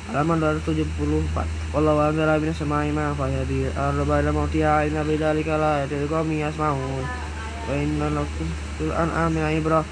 halaman 0.07 0.39
274 0.39 1.75
Wallahu 1.75 1.99
anzala 1.99 2.39
minas 2.39 2.55
sama'i 2.55 2.95
ma'an 2.95 3.11
fayadir 3.11 3.75
arba 3.75 4.23
ila 4.23 4.31
mautiha 4.31 4.87
inna 4.87 5.03
bidzalika 5.03 5.59
la 5.59 5.83
ayatil 5.83 6.07
qawmi 6.07 6.39
yasma'un. 6.39 7.03
Wa 7.67 7.75
inna 7.75 8.07
lakum 8.15 8.47
fil 8.79 8.95
an'ami 8.95 9.59
ibra. 9.59 9.83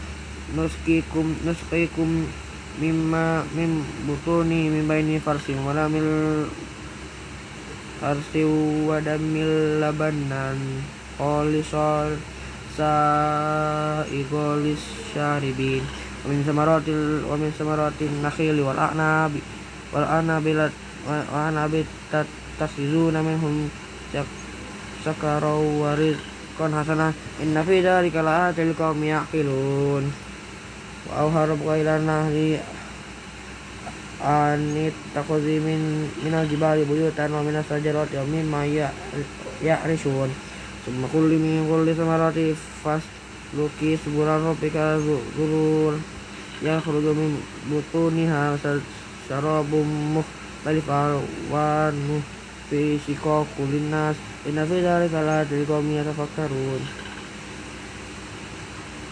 Nusqikum 0.56 1.36
nusqikum 1.44 2.32
mimma 2.80 3.44
mim 3.60 3.84
butuni 4.08 4.72
min 4.72 4.88
baini 4.88 5.20
farsi 5.20 5.52
wa 5.60 5.76
lamil 5.76 6.48
arsi 8.00 8.48
wa 8.88 8.96
damil 9.04 9.84
labanan. 9.84 10.80
Qolisar 11.20 12.16
sa'igolis 12.80 14.80
syaribin. 15.12 15.84
Wa 16.24 16.32
min 16.32 16.40
samaratil 16.48 17.28
wa 17.28 17.36
min 17.36 17.52
nakhili 18.24 18.64
wal 18.64 18.80
a'nabi 18.80 19.55
wal 19.96 20.04
anabilat 20.04 20.76
wa 21.08 21.48
anabit 21.48 21.88
tasizuna 22.60 23.24
minhum 23.24 23.72
sakarau 25.08 25.88
warid 25.88 26.20
kon 26.60 26.76
hasanah. 26.76 27.16
Inna 27.40 27.64
fi 27.64 27.80
dzalika 27.80 28.20
laatil 28.20 28.76
qaumi 28.76 29.16
yaqilun. 29.16 30.12
Wa 31.08 31.24
auharabka 31.24 31.80
ila 31.80 31.96
nahri 32.04 32.60
anit 34.20 34.96
takhudhi 35.14 35.64
min 35.64 36.12
minal 36.24 36.48
jibali 36.50 36.84
buyutan 36.84 37.32
wa 37.32 37.46
minas 37.46 37.70
sajarati 37.70 38.20
wa 38.20 38.26
mimma 38.28 38.68
ya'rishun. 39.64 40.32
Summa 40.84 41.08
kulli 41.08 41.40
min 41.40 41.70
kulli 41.70 41.96
samarati 41.96 42.58
fas 42.84 43.04
luki 43.56 43.96
suburan 43.96 44.44
rabbika 44.44 45.00
zurur. 45.00 45.96
Yakhruju 46.64 47.12
min 47.14 47.38
butuniha 47.70 48.58
syarabum 49.28 49.88
mukhtalif 50.18 50.90
alwanuh 50.90 52.22
fi 52.70 53.00
shiqaqul 53.02 53.70
linnas. 53.70 54.18
Inna 54.46 54.66
fi 54.66 54.82
dzalika 54.82 55.22
laatil 55.22 55.66
qaumi 55.66 55.98
yatafakkarun. 55.98 56.82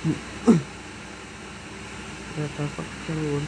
Yatafakkarun. 2.40 3.44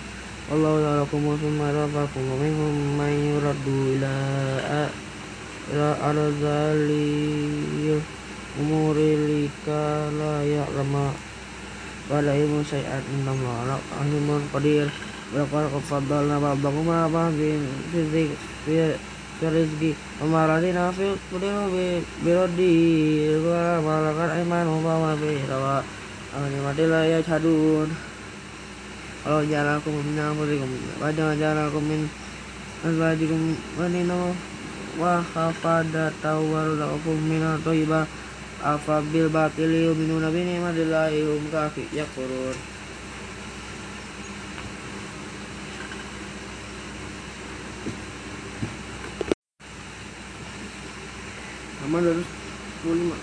Wallahu 0.46 0.78
ya'lamu 0.78 1.34
summa 1.42 1.74
rafakum 1.74 2.22
wa 2.22 2.38
minhum 2.38 3.02
man 3.02 3.10
yuraddu 3.10 3.98
ila 3.98 4.14
qadir 15.32 15.48
Walaqad 15.52 15.82
faddalna 15.90 16.38
ba'dakum 16.40 16.90
ala 16.90 17.10
ba'din 17.10 17.62
fi 19.40 19.48
rizqi 19.48 19.96
wa 20.22 20.26
ma 20.28 20.46
radina 20.48 20.92
fi 20.92 21.12
qulubi 21.30 22.04
biraddi 22.24 23.36
wa 23.44 23.82
malakat 23.82 24.32
aymanuhum 24.38 24.84
wa 24.86 24.96
ma 25.00 25.12
fi 25.18 25.36
rawa 25.50 25.84
amani 26.36 26.88
la 26.88 27.02
yashhadun 27.04 27.90
Allah 29.26 29.44
ja'alakum 29.44 30.06
min 30.06 30.20
anfusikum 30.22 30.70
wa 31.02 31.12
ja'alakum 31.12 31.84
min 31.84 32.08
azwajikum 32.86 33.58
banina 33.78 34.32
wa 35.00 35.20
khafadata 35.34 36.38
wa 36.40 36.64
razaqakum 36.70 37.18
min 37.28 37.42
thayyiba 37.66 38.08
afa 38.64 39.02
bil 39.12 39.28
batili 39.30 39.90
yu'minuna 39.90 40.32
bi 40.32 40.46
ni'matillahi 40.46 41.26
hum 41.28 41.44
kafir 41.52 41.90
yakfurun 41.92 42.56
halaman 51.86 52.26
225 52.82 53.14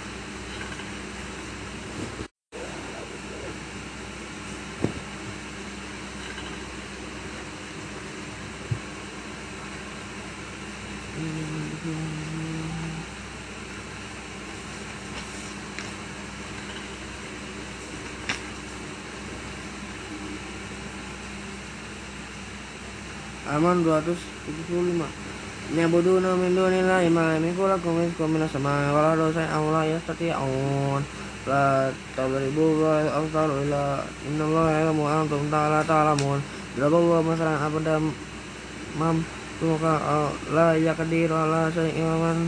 halaman 23.44 23.78
275 23.84 25.31
Nyabuduna 25.70 26.34
min 26.34 26.58
dunillahi 26.58 27.06
ma 27.14 27.38
lam 27.38 27.46
yakul 27.46 27.70
lakum 27.70 28.02
rizqun 28.02 28.34
minas 28.34 28.50
samai 28.50 28.90
wal 28.90 29.14
ardi 29.14 29.30
shay'an 29.30 29.62
la 29.70 29.82
yastati'un 29.86 31.02
la 31.46 31.86
tadribu 32.18 32.82
wa 32.82 32.98
awsalu 33.22 33.70
ila 33.70 34.02
inna 34.26 34.42
Allah 34.42 34.66
ya'lamu 34.74 35.02
wa 35.06 35.22
antum 35.22 35.46
la 35.46 35.80
ta'lamun. 35.86 36.42
Daraballahu 36.74 37.24
masalan 37.24 37.58
abada 37.62 37.94
mam 38.98 39.16
tuka 39.62 39.94
la 40.50 40.74
yaqdiru 40.74 41.30
ala 41.30 41.70
shay'in 41.70 42.04
wa 42.10 42.16
man 42.20 42.38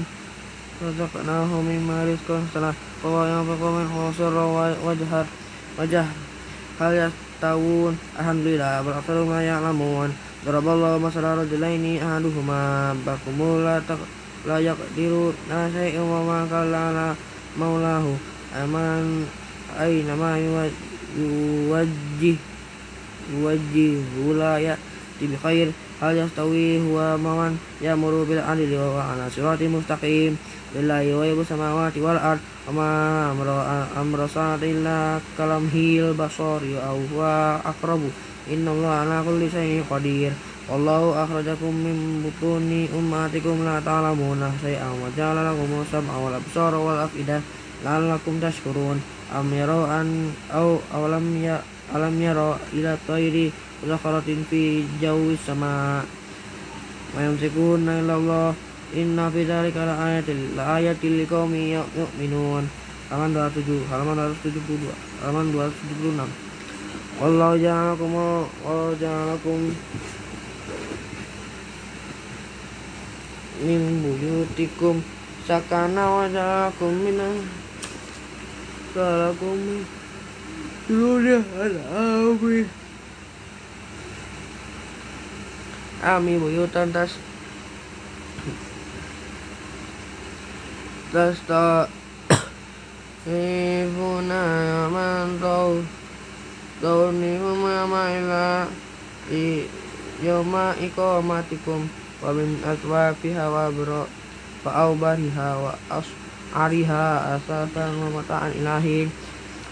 razaqnahu 0.82 1.62
mimma 1.62 2.04
rizqan 2.10 2.42
salah 2.50 2.74
wa 3.00 3.30
yanfiqu 3.30 3.68
min 3.72 3.86
khusra 3.88 4.44
wajhat 4.84 5.26
wajah 5.78 6.08
hal 6.82 6.92
yastawun? 6.92 7.94
Alhamdulillah 8.18 8.82
bal 8.82 8.98
aktsaru 9.00 9.22
ma 9.22 9.38
ya'lamun 9.40 10.10
Daraballahu 10.44 11.00
masalah 11.00 11.40
rajulaini 11.40 11.96
ahaduhuma 12.04 12.92
bakumul 13.00 13.64
la 13.64 13.80
la 14.44 14.60
yaqdiru 14.60 15.32
la 15.48 15.72
syai'in 15.72 16.04
wa 16.04 16.20
ma 16.20 16.44
kala 16.44 17.16
maulahu. 17.56 18.12
Aman 18.52 19.24
aina 19.80 20.12
ma 20.12 20.36
yuwajjih 21.16 22.36
yuwajjih 23.32 24.04
la 24.36 24.60
ya'ti 24.60 25.24
bi 25.32 25.36
khair. 25.40 25.72
Hal 26.04 26.12
yastawi 26.12 26.76
huwa 26.76 27.16
mawan 27.16 27.56
ya'muru 27.80 28.28
bil 28.28 28.44
adli 28.44 28.76
wa 28.76 29.16
ala 29.16 29.32
sirati 29.32 29.64
mustaqim. 29.64 30.36
Lillahi 30.76 31.16
wa 31.16 31.24
yabu 31.24 31.40
samawati 31.40 32.04
wal 32.04 32.20
ard. 32.20 32.44
Wa 32.68 32.72
ma 32.76 32.90
amra 33.32 33.88
amra 33.96 34.28
sa'ati 34.28 34.76
illa 34.76 35.16
kalamhil 35.40 36.12
basari 36.12 36.76
aw 36.76 37.00
huwa 37.00 37.64
aqrabu 37.64 38.12
Inna 38.48 38.70
Allah 38.70 38.92
ala 39.02 39.16
kulli 39.24 39.48
syai'in 39.48 39.84
qadir. 39.88 40.32
Wallahu 40.68 41.16
akhrajakum 41.16 41.72
min 41.72 42.24
butuni 42.24 42.88
ummatikum 42.92 43.64
la 43.64 43.80
ta'lamuna 43.80 44.52
syai'an 44.60 44.96
wa 45.00 45.08
ja'ala 45.12 45.52
lakum 45.52 45.84
sam'a 45.84 46.16
wal 46.20 46.36
absara 46.36 46.76
wal 46.76 47.00
af'idah 47.04 47.40
la'allakum 47.84 48.40
tashkurun. 48.40 49.00
Am 49.32 49.48
yarau 49.52 49.88
an 49.88 50.32
aw 50.52 50.76
awalam 50.92 51.40
ya 51.40 51.60
alam 51.92 52.16
yara 52.20 52.56
ila 52.72 52.96
tayri 53.06 53.52
zakharatin 53.84 54.44
fi 54.48 54.84
jawi 55.00 55.36
sama 55.36 56.04
wa 57.12 57.20
yamsikuna 57.20 58.00
illa 58.00 58.14
Allah 58.16 58.48
inna 58.94 59.28
fi 59.30 59.44
ayatil 59.44 60.56
la 60.56 60.80
ayatil 60.80 61.20
liqaumin 61.20 61.76
yu'minun 61.76 62.64
halaman 63.10 63.32
27 63.52 63.84
halaman 63.90 64.32
272 64.32 64.90
halaman 65.20 65.52
276 65.52 66.43
Wallahu 67.14 67.54
ja'alakum 67.62 68.10
wallahu 68.10 68.98
ja'alakum. 68.98 69.70
Min 73.62 73.82
buyutikum 74.02 74.98
sakana 75.46 76.10
wa 76.10 76.26
ja'alakum 76.26 76.90
min 77.06 77.18
ja'alakum 78.98 79.54
min 79.62 79.86
dunia 80.90 81.38
al-awi 81.54 82.66
Ami 86.02 86.34
buyutan 86.36 86.90
tas. 86.90 87.14
Tas 91.14 91.38
ta 91.46 91.86
Ifuna 93.30 94.42
man 94.90 95.38
tau 95.38 95.78
Taunihum 96.84 97.64
yama 97.64 98.12
ila 98.12 98.68
Yoma 100.20 100.76
iqamatikum 100.76 101.88
Wa 102.20 102.28
min 102.36 102.60
aswafiha 102.60 103.48
wa 103.48 103.72
bro 103.72 104.04
Wa 104.68 104.92
aubariha 104.92 105.48
wa 105.64 105.72
as'ariha 105.88 107.40
asasan 107.40 107.88
wa 108.04 108.20
mata'an 108.20 108.52
ilahi. 108.60 109.08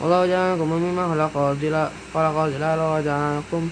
Allah 0.01 0.25
ja'akum 0.25 0.65
mimma 0.73 1.13
khalaqal 1.13 1.53
zila 1.61 1.93
Khalaqal 2.17 2.49
zila 2.57 2.81
wa 2.81 3.05
ja'akum 3.05 3.69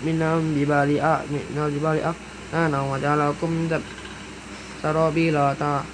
Minam 0.00 0.56
jibali 0.56 0.96
a 0.96 1.20
Minal 1.28 1.68
jibali 1.68 2.00
ak 2.00 2.16
Nana 2.48 2.80
wa 2.80 2.96
ja'alakum 2.96 3.68
Sarabila 4.80 5.52
ta 5.52 5.84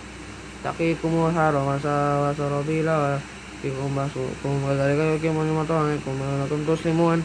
Taqikumul 0.62 1.35
haram 1.35 1.66
wa 1.66 2.30
sarabila 2.30 3.18
wa 3.59 3.59
fikum 3.61 3.91
basukum 3.95 4.55
wa 4.63 4.71
dzalika 4.73 5.03
yuqimu 5.15 5.41
ni'matahu 5.43 5.79
'alaikum 5.79 6.13
wa 6.17 6.45
lakum 6.45 6.59
tuslimun 6.65 7.19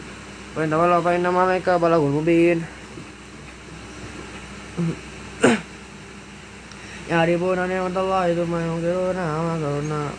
wa 0.55 0.59
in 0.63 0.69
tawallaw 0.69 0.99
fa 1.01 1.15
inna 1.15 1.29
'alaika 1.29 1.79
balagul 1.79 2.13
mubin 2.21 2.59
يعرفون 7.11 7.59
نعمة 7.69 7.95
الله 8.01 8.25
ثم 8.39 8.53
ينكرونها 8.55 9.27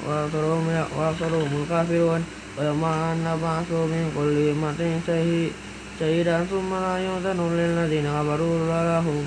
وأكثرهم 0.09 0.64
وأكثرهم 0.99 1.51
الكافرون 1.62 2.21
ويوم 2.59 2.85
أن 2.85 3.16
نبعث 3.25 3.71
من 3.73 4.05
كل 4.16 4.37
أمة 4.53 4.81
شهيدا 6.01 6.45
ثم 6.53 6.71
لا 6.75 6.95
يؤذن 7.07 7.40
للذين 7.59 8.07
كفروا 8.16 8.57
ولا 8.71 8.99
هم 8.99 9.25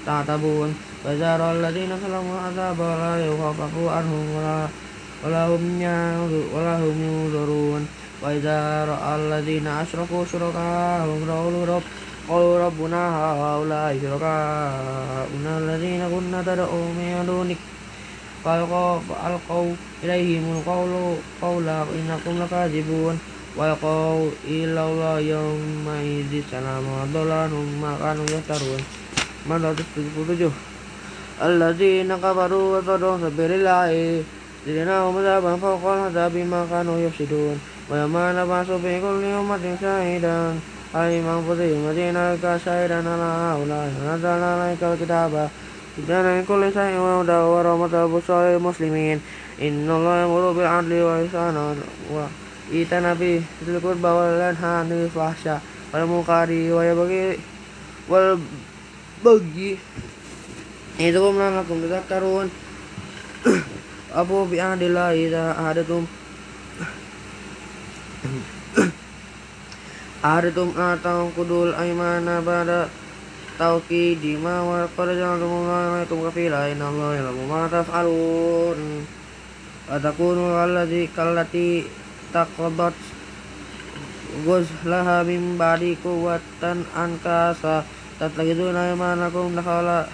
يستعتبون 0.00 0.74
وإذا 1.04 1.36
رأى 1.36 1.52
الذين 1.52 1.90
ظلموا 2.02 2.34
العذاب 2.34 2.78
ولا 2.80 3.14
يخفف 3.26 3.74
عنهم 3.96 4.24
ولا 4.36 4.66
ولا 5.24 5.46
هم 5.46 5.82
ولا 6.54 6.76
هم 6.78 6.98
ينظرون 7.08 7.88
وإذا 8.22 8.84
رأى 8.84 9.16
الذين 9.16 9.66
أشركوا 9.66 10.24
شركاءهم 10.32 11.20
قالوا 11.30 11.66
رب 11.66 11.82
قالوا 12.28 12.66
ربنا 12.66 13.02
هؤلاء 13.42 13.98
شركاؤنا 14.02 15.52
الذين 15.58 16.02
كنا 16.12 16.42
تدعو 16.42 16.82
من 16.98 17.24
دونك 17.26 17.56
فألقوا 18.44 19.72
إليهم 20.04 20.44
القول 20.56 21.16
قولا 21.42 21.82
إنكم 21.82 22.42
لكاذبون 22.42 23.18
وألقوا 23.56 24.30
إلى 24.44 24.82
الله 24.88 25.18
يومئذ 25.20 26.32
السلام 26.44 26.84
وضل 26.98 27.30
عنهم 27.30 27.68
ما 27.82 27.96
كانوا 28.02 28.24
يفترون 28.24 28.80
477 29.50 30.52
الذين 31.42 32.16
كفروا 32.16 32.78
وصدوا 32.78 33.18
سبيل 33.22 33.52
الله 33.52 34.22
زدناهم 34.66 35.18
عذابا 35.18 35.56
فوق 35.56 35.92
العذاب 35.92 36.32
بما 36.34 36.66
كانوا 36.70 36.98
يفسدون 36.98 37.60
ويوم 37.90 38.14
نبعث 38.16 38.70
في 38.70 39.00
كل 39.00 39.24
أمة 39.24 39.76
شهيدا 39.80 40.54
على 40.94 41.20
من 41.20 41.28
أنفسهم 41.38 41.80
وجئناك 41.86 42.60
شهيدا 42.64 42.98
على 43.12 43.28
هؤلاء 43.44 43.92
ونزلنا 44.02 44.48
عليك 44.54 44.82
الكتاب 44.82 45.50
كان 46.08 46.24
من 46.24 46.44
كل 46.48 46.72
شيء 46.72 46.94
وهدى 46.98 47.32
ورحمة 47.32 48.04
وبشرى 48.04 48.54
للمسلمين 48.54 49.20
إن 49.62 49.90
الله 49.90 50.14
يأمر 50.20 50.52
بالعدل 50.52 50.92
والإحسان 50.92 51.76
وإيتاء 52.12 53.12
ذي 53.20 53.42
القربى 53.68 54.08
وينهى 54.08 54.70
عن 54.78 54.92
الفحشاء 54.92 55.60
والمنكر 55.94 56.50
ويبغي 56.50 57.38
والبغي 58.08 59.78
يعظكم 61.00 61.38
لعلكم 61.38 61.76
تذكرون 61.82 62.50
أبو 64.14 64.44
بعهد 64.44 64.82
الله 64.82 65.26
إذا 65.26 65.44
أحدثتم 65.60 66.04
أحدثتم 70.24 70.68
أن 70.78 70.98
تنقضوا 71.04 71.64
الأيمان 71.66 72.26
بعد 72.46 72.88
توكيد 73.58 74.24
ما 74.44 74.56
وقد 74.60 75.08
جعلتم 75.20 75.50
الله 75.60 75.80
عليكم 75.94 76.18
كفيلا 76.28 76.72
إن 76.72 76.82
الله 76.82 77.14
يعلم 77.14 77.38
ما 77.50 77.62
تفعلون 77.72 79.06
وتكونوا 79.90 80.64
الذي 80.64 81.08
كالتي 81.16 81.84
تقضت 82.34 82.98
غزلها 84.46 85.22
من 85.22 85.56
بعد 85.58 85.96
قوة 86.04 86.40
أنكاسا 87.04 87.76
تتخذون 88.20 88.76
أيمانكم 88.76 89.44
دخلا 89.56 90.06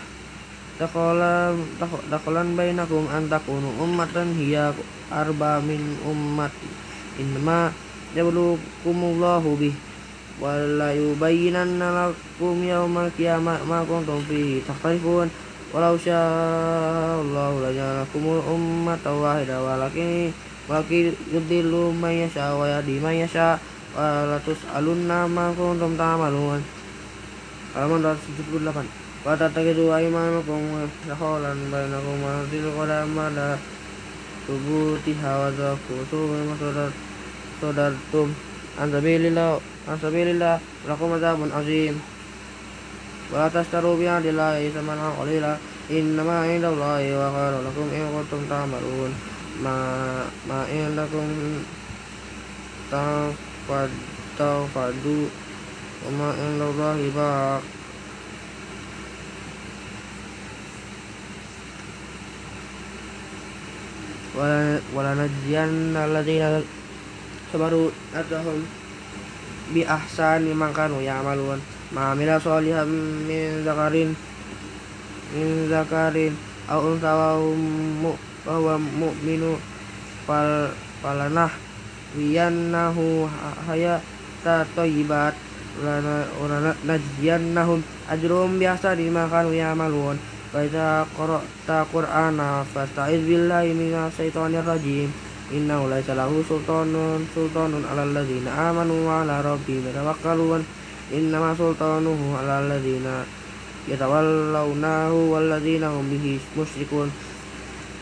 Dakolan 0.80 1.60
dakolan 2.08 2.56
bainakum 2.56 3.04
antakunu 3.12 3.68
ummatan 3.84 4.32
hiya 4.32 4.72
arba 5.12 5.60
min 5.60 6.00
ummati 6.08 6.72
innama 7.20 7.76
yablukumullahu 8.16 9.60
bih 9.60 9.76
wala 10.40 10.96
yubayyinanna 10.96 11.84
lakum 11.92 12.64
yawmal 12.64 13.12
kiamat 13.12 13.60
ma 13.68 13.84
kuntum 13.84 14.24
fihi 14.24 14.64
takhtalifun 14.64 15.28
walau 15.76 16.00
syaallahu 16.00 17.60
la 17.60 17.76
ja'alakum 17.76 18.40
ummatan 18.40 19.20
wahida 19.20 19.60
walakin 19.60 20.32
walakin 20.72 21.12
yudillu 21.28 21.92
man 21.92 22.24
yasha 22.24 22.56
wa 22.56 22.64
yahdi 22.72 23.04
man 23.04 23.20
yasha 23.20 23.60
wa 23.92 24.24
la 24.32 24.40
tus'alunna 24.48 25.28
ma 25.28 25.52
kuntum 25.52 26.00
ta'malun. 26.00 26.64
Halaman 27.76 28.00
278 28.00 29.09
Watattakidu 29.20 29.92
aimanakum 29.92 30.88
dakhalan 31.04 31.60
bainakum 31.68 32.24
wa 32.24 32.40
tilqadam 32.48 33.12
pada 33.12 33.60
subutiha 34.48 35.32
wa 35.44 35.52
zakutu 35.52 36.24
sadartum 37.60 38.32
Ansabilillah 38.80 39.60
Ansabilillah 39.92 40.56
Lakum 40.88 41.20
azabun 41.20 41.52
azim 41.52 42.00
Wa 43.28 43.52
tastaru 43.52 44.00
bi'adillahi 44.00 44.72
samanan 44.72 45.12
qalila 45.20 45.60
Innama 45.92 46.48
indallahi 46.48 47.12
wa 47.12 47.28
khairu 47.36 47.60
lakum 47.68 47.88
in 47.92 48.08
kuntum 48.16 48.42
ta'malun 48.48 49.12
Ma 49.60 49.76
ma 50.48 50.64
indakum 50.72 51.60
tafad 52.88 53.92
tafadu 54.40 55.28
wa 56.08 56.10
ma 56.16 56.30
indallahi 56.40 57.12
baq 57.12 57.60
wala 57.60 57.79
najziyanna 64.40 66.08
alladhina 66.08 66.64
sabaru 67.52 67.92
atahum 68.16 68.64
bi 69.74 69.84
ahsani 69.84 70.54
ma 70.56 70.72
kanu 70.72 71.04
ya'malun. 71.04 71.60
Ma 71.92 72.14
amila 72.14 72.40
sholihan 72.40 72.88
min 73.28 73.66
zakarin 73.66 74.16
min 75.34 75.70
zakarin 75.70 76.34
aw 76.70 76.80
unsa 76.86 77.12
wa 77.14 77.36
huwa 78.46 78.76
mu'minu. 78.78 79.58
Fal 80.30 80.70
falanah 81.02 81.50
wiyannahu 82.14 83.26
hayata 83.66 84.66
thayyibat 84.78 85.34
wala 85.82 86.76
najziyannahum 86.86 87.82
ajrum 88.10 88.60
bi 88.62 88.66
ahsani 88.70 89.10
ma 89.10 89.26
kanu 89.26 89.54
ya'malun 89.58 90.29
idza 90.50 91.06
qara'ta 91.14 91.86
qur'ana 91.94 92.66
fasta'iz 92.66 93.22
billahi 93.22 93.78
minas 93.78 94.18
syaitonir 94.18 94.66
rajim. 94.66 95.14
Innahu 95.54 95.90
laisa 95.90 96.18
lahu 96.18 96.42
sultanun 96.42 97.26
sultanun 97.34 97.86
alal 97.86 98.10
ladzina 98.14 98.74
amanu 98.74 99.06
wa 99.06 99.22
ala 99.22 99.46
rabbihim 99.46 99.86
yatawakkalun. 99.86 100.66
Innama 101.14 101.54
sultanuhu 101.54 102.34
alal 102.34 102.66
ladzina 102.66 103.26
yatawallawnahu 103.86 105.18
wal 105.38 105.46
ladzina 105.54 105.94
hum 105.94 106.10
bihi 106.10 106.42
musyrikun. 106.58 107.14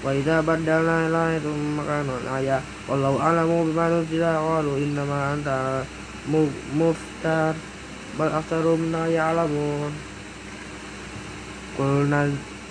Wa 0.03 0.15
idza 0.15 0.39
baddalna 0.39 1.12
ayatin 1.12 1.75
makana 1.75 2.15
ayat 2.31 2.63
wallahu 2.88 3.19
a'lamu 3.19 3.67
bima 3.67 3.91
nuzila. 3.91 4.39
Qalu 4.39 4.88
innama 4.88 5.36
anta 5.36 5.83
muftar. 6.75 7.60
Bal 8.15 8.31
aktsarum 8.33 8.88
la 8.91 9.03
ya'lamun 9.12 10.16
qul 11.77 12.09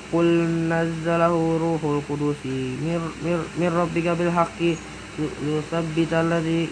Qul 0.06 0.46
nazzalahu 0.70 1.58
ruhul 1.58 1.98
qudusi 2.06 2.78
mir, 2.78 3.02
mir, 3.26 3.42
mir 3.58 3.72
rabbika 3.74 4.14
bil 4.14 4.30
haqqi. 4.30 4.78
Yuthabbita 5.18 6.20
alladhi 6.22 6.70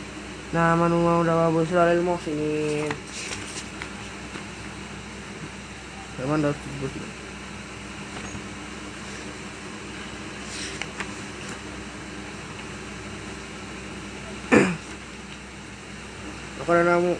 namanu 0.54 1.02
wa 1.02 1.18
hudawa 1.18 1.50
busra 1.50 1.90
lil 1.90 2.02
muhsinin. 2.06 2.94
Halaman 6.14 6.46
273 6.46 7.24
Maka 16.64 16.80
namu 16.86 17.18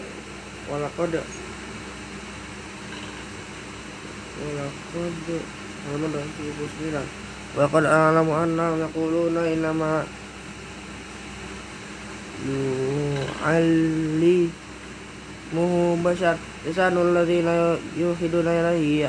walakad 0.71 1.21
walakad 4.35 5.15
halaman 5.87 6.27
279 6.43 7.55
wa 7.55 7.71
qad 7.71 7.87
a'lamu 7.87 8.35
annahum 8.35 8.83
yaquluna 8.83 9.47
innama 9.47 10.03
yu'alli 12.43 14.51
muhu 15.55 15.95
bashar 16.03 16.35
lisanul 16.67 17.15
ladzina 17.15 17.79
yuhiduna 17.95 18.59
ilaihi 18.59 19.07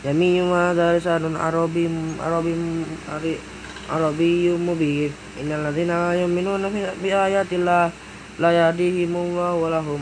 yamiyu 0.00 0.48
ma 0.48 0.72
lisanun 0.72 1.36
arabim 1.36 2.16
arabim 2.24 2.88
ari 3.12 3.36
arabiyyum 3.84 4.64
mubin. 4.64 5.12
Innal 5.36 5.68
ladzina 5.68 6.16
yu'minuna 6.16 6.72
bi 6.72 7.12
ayatillah 7.12 7.92
la 8.40 8.50
yahdihimullahu 8.50 9.60
wa 9.60 9.68
lahum 9.68 10.00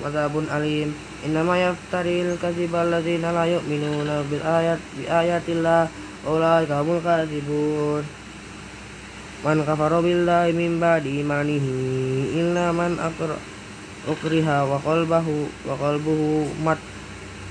alim 0.55 0.95
innama 1.23 1.55
yaftaril 1.55 2.35
kadziba 2.39 2.83
alladzina 2.83 3.31
la 3.31 3.47
yu'minuna 3.47 4.27
bil 4.27 4.43
ayat 4.43 4.81
bi 4.99 5.07
ayatillah 5.07 5.87
ulaika 6.27 6.83
humul 6.83 6.99
kadzibun 6.99 8.03
man 9.47 9.59
kafara 9.63 10.03
billahi 10.03 10.51
min 10.51 10.83
ba'di 10.83 11.23
imanihi 11.23 11.75
illa 12.43 12.75
man 12.75 12.99
akra 12.99 13.39
ukriha 14.11 14.67
wa 14.67 14.83
qalbahu 14.83 15.47
wa 15.63 15.79
qalbuhu 15.79 16.51
mat 16.63 16.79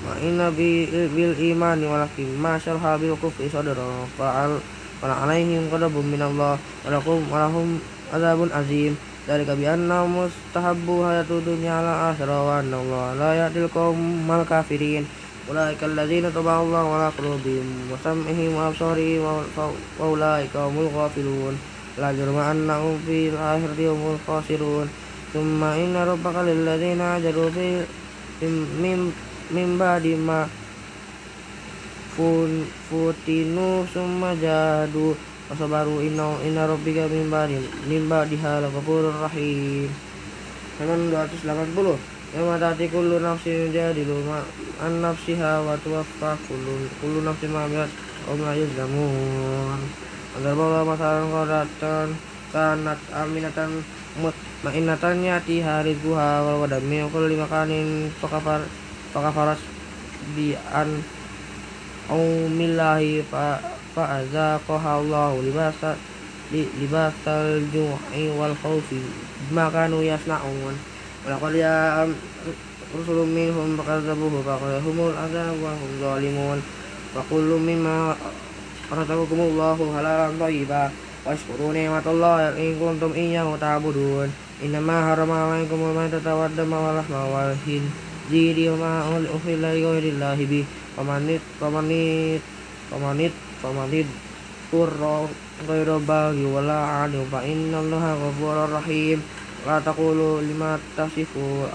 ma 0.03 0.19
inna 0.19 0.51
bil 0.51 1.35
imani 1.39 1.87
walakin 1.87 2.27
ma 2.35 2.59
syarha 2.59 2.99
bil 2.99 3.15
kufri 3.15 3.47
sadra 3.47 4.03
fa'al 4.19 4.59
wala 4.99 5.15
alaihim 5.23 5.71
ghadabun 5.71 6.11
min 6.11 6.19
Allah 6.19 6.59
walakum 6.83 7.23
walahum 7.31 7.79
azabun 8.11 8.51
azim 8.51 8.99
dari 9.27 9.45
bi 9.45 9.65
anna 9.69 10.01
mustahabbu 10.09 11.05
hayatu 11.05 11.45
dunya 11.45 11.77
ala 11.77 12.09
akhirah 12.09 12.41
wa 12.41 12.53
anna 12.57 12.77
Allah 12.81 13.05
la 13.17 13.49
qaumal 13.69 14.45
kafirin. 14.45 15.05
Ulaika 15.49 15.89
alladzina 15.89 16.29
taba'a 16.29 16.61
Allah 16.61 16.83
wa 16.85 17.09
qulubihim 17.17 17.89
wa 17.89 17.97
sam'ihim 17.97 18.53
wa 18.53 18.69
absarihim 18.69 19.25
wa 19.25 20.05
ulaika 20.05 20.69
humul 20.69 20.89
ghafilun. 20.93 21.57
La 21.97 22.13
jurma 22.13 22.53
annahum 22.53 22.97
fil 23.01 23.33
akhirati 23.33 23.89
humul 23.89 24.21
khasirun. 24.21 24.85
Thumma 25.33 25.75
inna 25.81 26.05
rabbaka 26.05 26.45
lil 26.45 26.61
ajadu 26.61 27.49
fi 27.51 27.81
mim 28.81 29.11
ma 30.21 30.45
futinu 32.91 33.87
summa 33.89 34.35
jadu 34.35 35.17
wasabaru 35.51 35.99
inna 35.99 36.39
inna 36.47 36.63
rabbika 36.63 37.11
min 37.11 37.27
ba'di 37.27 37.59
min 37.91 38.07
ba'diha 38.07 38.63
laghafurur 38.63 39.19
rahim. 39.19 39.91
Halaman 40.79 41.11
280 41.11 42.21
Yawma 42.31 42.55
tati 42.55 42.87
kullu 42.87 43.19
nafsin 43.19 43.75
jadilu 43.75 44.23
an 44.79 45.03
nafsiha 45.03 45.67
wa 45.67 45.75
tuwaffa 45.83 46.39
kullu 46.47 46.87
kullu 47.03 47.27
nafsin 47.27 47.51
ma 47.51 47.67
amilat 47.67 47.91
wa 48.23 48.39
ma 48.39 48.55
Agar 50.31 50.55
bawa 50.55 50.87
masalah 50.87 51.27
qadatan 51.27 52.15
kanat 52.55 52.95
aminatan 53.11 53.83
mutmainatan 54.15 55.27
yati 55.27 55.59
hari 55.59 55.91
guha 55.99 56.39
wal 56.39 56.63
wadami 56.63 57.03
kulli 57.11 57.35
makanin 57.35 58.07
fakafar 58.15 58.63
fakafaras 59.11 59.59
bi 60.31 60.55
an 60.71 61.03
umillahi 62.07 63.27
fa 63.27 63.59
fa 63.59 63.80
azaqaha 63.99 65.03
Allah 65.03 65.35
libasa 65.43 65.99
li, 66.51 66.63
libasal 66.79 67.59
ju'i 67.71 68.31
wal 68.31 68.55
khawfi 68.55 69.03
bima 69.49 69.67
kanu 69.67 69.99
yasna'un. 69.99 70.75
Walaqad 71.27 71.53
ya 71.59 72.07
rusulun 72.95 73.29
minhum 73.29 73.75
fakadzabuhu 73.75 74.39
faqahumul 74.43 75.11
azab 75.11 75.59
wa 75.59 75.75
hum 75.75 75.91
zalimun. 75.99 76.59
Wa 77.11 77.19
kullu 77.27 77.59
mimma 77.59 78.15
razaqakumullahu 78.87 79.91
halalan 79.91 80.39
thayyiba 80.39 80.87
washkuru 81.27 81.75
ni'matallahi 81.75 82.55
in 82.59 82.79
kuntum 82.79 83.11
iyyahu 83.11 83.59
ta'budun. 83.59 84.31
Innama 84.63 85.11
harama 85.11 85.51
'alaikumul 85.51 85.91
maytata 85.91 86.31
wad 86.31 86.55
dama 86.55 86.79
wal 86.79 86.95
lahma 86.95 87.21
wal 87.27 87.53
hin 87.67 87.83
ziri 88.31 88.71
wa 88.71 88.79
ma'ul 88.79 89.27
pamanit 93.61 94.09
turra 94.73 95.29
ghairu 95.63 96.01
baghi 96.01 96.49
wala 96.49 97.05
adu 97.05 97.21
fa 97.29 97.45
innallaha 97.45 98.17
ghafurur 98.17 98.71
rahim. 98.81 99.21
La 99.61 99.77
taqulu 99.77 100.41
lima 100.41 100.81
tasifu 100.97 101.69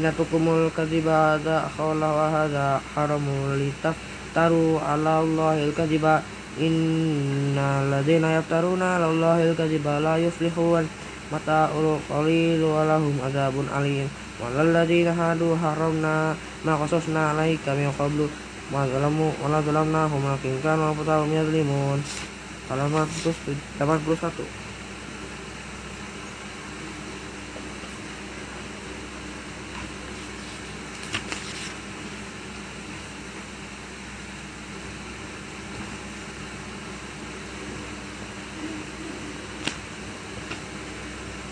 inatukumul 0.00 0.72
kadhiba 0.72 1.36
hadza 1.36 1.68
khawla 1.76 2.08
wa 2.08 2.26
hadza 2.32 2.80
haramu 2.96 3.52
litaftaru 3.60 4.80
ala 4.80 5.20
allahil 5.20 5.76
kadhiba 5.76 6.24
innal 6.56 7.92
ladzina 7.92 8.40
yaftaruna 8.40 8.96
ala 8.96 9.12
allahil 9.12 9.52
kadhiba 9.52 10.00
la 10.00 10.16
yuflihun. 10.16 10.88
Mata'ul 11.28 12.00
qalil 12.08 12.64
wa 12.64 12.88
lahum 12.88 13.12
adzabun 13.20 13.68
alim. 13.68 14.08
Walalladzina 14.40 15.12
hadu 15.12 15.52
haramna 15.52 16.32
ma 16.64 16.72
qasasna 16.80 17.36
alaika 17.36 17.76
min 17.76 17.92
qablu 17.92 18.30
ma 18.71 18.87
zalamu 18.87 19.33
wa 19.43 19.47
la 19.49 19.59
zalamnahum 19.61 20.21
lakin 20.23 20.61
kanu 20.63 20.83
anfusahum 20.89 21.29
yazlimun 21.33 21.99
halaman 22.69 23.07
81 23.79 24.63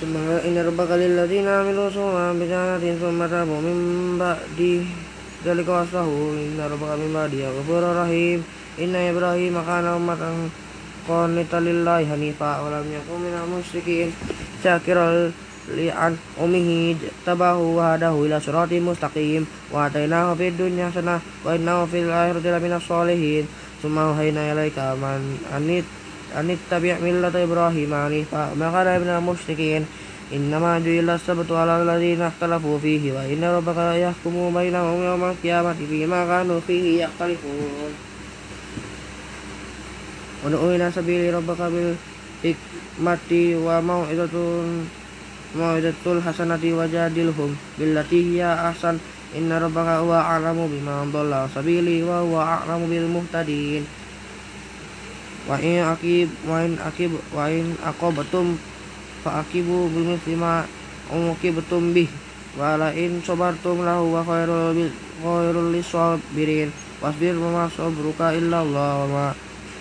ثم 0.01 0.17
إن 0.17 0.57
ربك 0.57 0.91
للذين 0.91 1.47
عملوا 1.47 1.89
سوءا 1.89 2.33
بجهالة 2.33 2.97
ثم 3.01 3.19
تابوا 3.25 3.61
من 3.61 3.77
بعد 4.19 4.59
ذلك 5.45 5.67
وأصلحوا 5.67 6.31
إن 6.45 6.59
ربك 6.71 6.91
من 7.01 7.11
بعدها 7.13 7.49
غفور 7.57 7.83
رحيم 8.01 8.43
إن 8.79 8.95
إبراهيم 8.95 9.55
كان 9.67 9.85
أمة 9.85 10.21
قانتا 11.09 11.57
لله 11.57 11.99
حنيفا 12.11 12.51
ولم 12.61 12.85
يكن 12.97 13.17
من 13.25 13.33
المشركين 13.43 14.09
شاكرا 14.63 15.31
لعن 15.69 16.17
أمه 16.43 16.95
تباه 17.25 17.57
وهداه 17.57 18.15
إلى 18.25 18.39
صراط 18.39 18.71
مستقيم 18.73 19.47
وآتيناه 19.71 20.33
في 20.33 20.47
الدنيا 20.47 20.89
حسنة 20.89 21.19
وإنه 21.45 21.85
في 21.85 21.99
الآخرة 22.01 22.45
لمن 22.57 22.73
الصالحين 22.73 23.45
ثم 23.83 23.97
أوحينا 23.97 24.53
إليك 24.53 24.77
من 24.77 25.21
أن 25.55 25.83
أن 26.39 26.57
اتبع 26.57 26.95
ملة 27.03 27.43
إبراهيم 27.43 27.91
حنيفا 28.05 28.53
ما 28.59 28.67
كان 28.71 29.01
من 29.01 29.09
المشركين 29.09 29.85
إنما 30.33 30.79
جعل 30.79 31.09
السبت 31.09 31.51
على 31.51 31.83
الذين 31.83 32.21
اختلفوا 32.21 32.79
فيه 32.79 33.13
وإن 33.13 33.43
ربك 33.43 33.77
يحكم 33.77 34.53
بينهم 34.53 35.03
يوم 35.03 35.23
القيامة 35.23 35.75
فيما 35.89 36.25
كانوا 36.25 36.59
فيه 36.67 37.03
يختلفون 37.03 37.91
ودعو 40.45 40.71
إلى 40.75 40.91
سبيل 40.95 41.33
ربك 41.33 41.61
بالحكمة 41.61 43.31
وموعظة 43.65 44.35
موعظة 45.55 46.05
الحسنة 46.05 46.63
وجادلهم 46.63 47.55
بالتي 47.79 48.19
هي 48.31 48.53
أحسن 48.53 48.97
إن 49.37 49.51
ربك 49.51 49.87
هو 49.87 50.13
أعلم 50.13 50.57
بمن 50.71 51.11
ضل 51.13 51.33
سبيله 51.55 52.03
وهو 52.09 52.41
أعلم 52.41 52.87
بالمهتدين 52.89 53.85
وإن 55.47 55.77
أكيب 55.77 56.29
وإن 56.47 56.77
أكيب 56.87 57.11
وإن 57.33 57.75
أقبتم 57.85 58.57
faakibu 59.26 59.90
bil 59.90 60.14
lima 60.22 60.62
umuki 61.10 61.50
bih 61.50 62.10
walain 62.54 63.18
sobartum 63.26 63.82
lahu 63.82 64.14
wa 64.14 64.22
khairul 64.22 64.86
khairul 65.18 65.74
lisabirin 65.74 66.70
wasbir 67.02 67.34
wa 67.34 67.66
sabruka 67.66 68.30
illa 68.38 68.62
Allah 68.62 68.90
wa 69.02 69.06
ma 69.10 69.26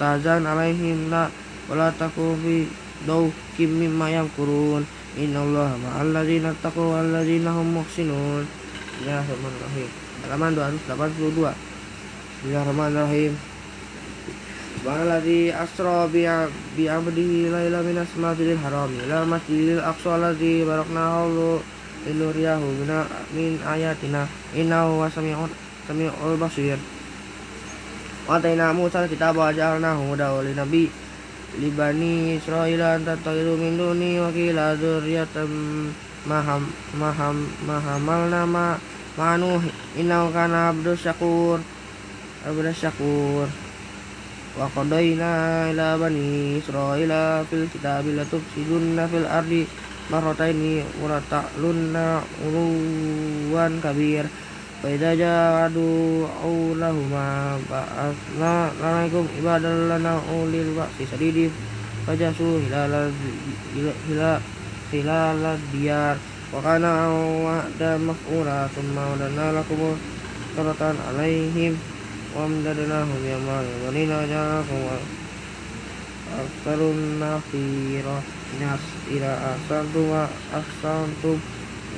tazan 0.02 0.50
alaihim 0.50 1.14
la 1.14 1.30
wala 1.70 1.94
takufi 1.94 2.66
daw 3.06 3.30
kim 3.58 3.70
mimma 3.78 4.10
yamkurun. 4.10 4.86
Inna 5.16 5.40
Allah 5.48 5.80
ma'al 5.80 6.12
ladzina 6.12 6.52
taqaw 6.60 7.00
wal 7.00 7.08
ladzina 7.08 7.56
hum 7.56 7.80
muhsinun. 7.80 8.44
Bismillahirrahmanirrahim. 8.44 9.90
Halaman 10.28 10.52
282 10.60 11.56
rahim. 12.52 13.55
Subhanalladzi 14.86 15.50
asra 15.50 16.06
bi 16.14 16.86
abdihi 16.86 17.50
laila 17.50 17.82
minas 17.82 18.14
masjidil 18.22 18.62
haram. 18.62 18.94
Ila 18.94 19.26
masjidil 19.26 19.82
aqsa 19.82 20.14
alladzi 20.14 20.62
baraknahu 20.62 21.58
linuriyahu 22.06 22.86
min 23.34 23.58
ayatina. 23.66 24.30
Innahu 24.54 25.02
wasami'un 25.02 25.50
sami'ul 25.90 26.38
basir. 26.38 26.78
Wa 28.30 28.38
ataina 28.38 28.78
Musa 28.78 29.10
kitaba 29.10 29.50
ja'alnahu 29.50 30.14
hudaw 30.14 30.46
linabi 30.46 30.94
libani 31.58 32.38
Israila 32.38 33.02
ta'idu 33.02 33.58
min 33.58 33.82
duni 33.82 34.22
wa 34.22 34.30
qila 34.30 34.78
maham 36.30 36.62
maham 36.94 37.38
mahamalna 37.66 38.46
ma 38.46 38.78
manuh 39.18 39.66
innahu 39.98 40.30
kana 40.30 40.70
abdus 40.70 41.02
syakur 41.02 41.58
abdus 42.46 42.78
syakur 42.78 43.65
wa 44.56 44.72
qadayna 44.72 45.68
ila 45.76 46.00
bani 46.00 46.64
israila 46.64 47.44
fil 47.44 47.68
kitabi 47.68 48.16
la 48.16 48.24
tufsidunna 48.24 49.04
fil 49.12 49.28
ardi 49.28 49.68
marrataini 50.08 50.80
wa 51.04 51.12
la 51.12 51.20
ta'lunna 51.28 52.24
kabir 53.84 54.24
fa 54.80 54.88
idza 54.88 55.12
ja'adu 55.12 56.24
aulahuma 56.40 57.60
ba'athna 57.68 58.72
alaikum 58.80 59.28
ibadan 59.36 59.92
ulil 60.32 60.72
ba'si 60.80 61.04
sadidi 61.04 61.52
fajasu 62.08 62.64
hilal 62.64 63.12
hilal 64.08 64.40
hilal 64.94 65.44
diyar 65.76 66.16
wa 66.54 66.64
kana 66.64 67.12
wa'da 67.44 68.00
maf'ula 68.00 68.72
thumma 68.72 69.04
wadana 69.20 69.52
lakum 69.52 70.00
alaihim 71.12 71.76
وامددناهم 72.37 73.21
يوما 73.33 73.65
ولنا 73.87 74.27
جعلكم 74.27 74.81
أكثر 76.39 76.81
النفيرا 76.91 78.23
إذا 79.11 79.33
أحسنتم 79.51 80.01
وأحسنتم 80.01 81.37